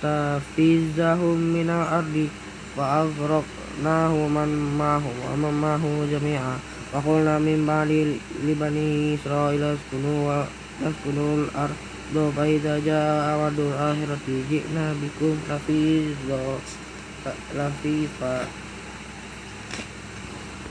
tafizahum 0.00 1.36
minal 1.36 1.84
ardi 1.84 2.32
wa 2.78 3.04
aghraqnahu 3.04 4.30
man 4.32 4.50
mahu 4.78 5.10
wa 5.26 5.50
mahu 5.52 6.08
jami'a. 6.08 6.56
Wa 6.88 7.04
qulna 7.04 7.36
min 7.36 7.68
ba'di 7.68 8.16
li 8.16 8.56
awadul 13.36 13.76
akhirati 13.76 14.48
ji'na 14.48 14.96
bikum 14.96 15.36
lafizo 15.44 16.56
lafifa 17.52 18.48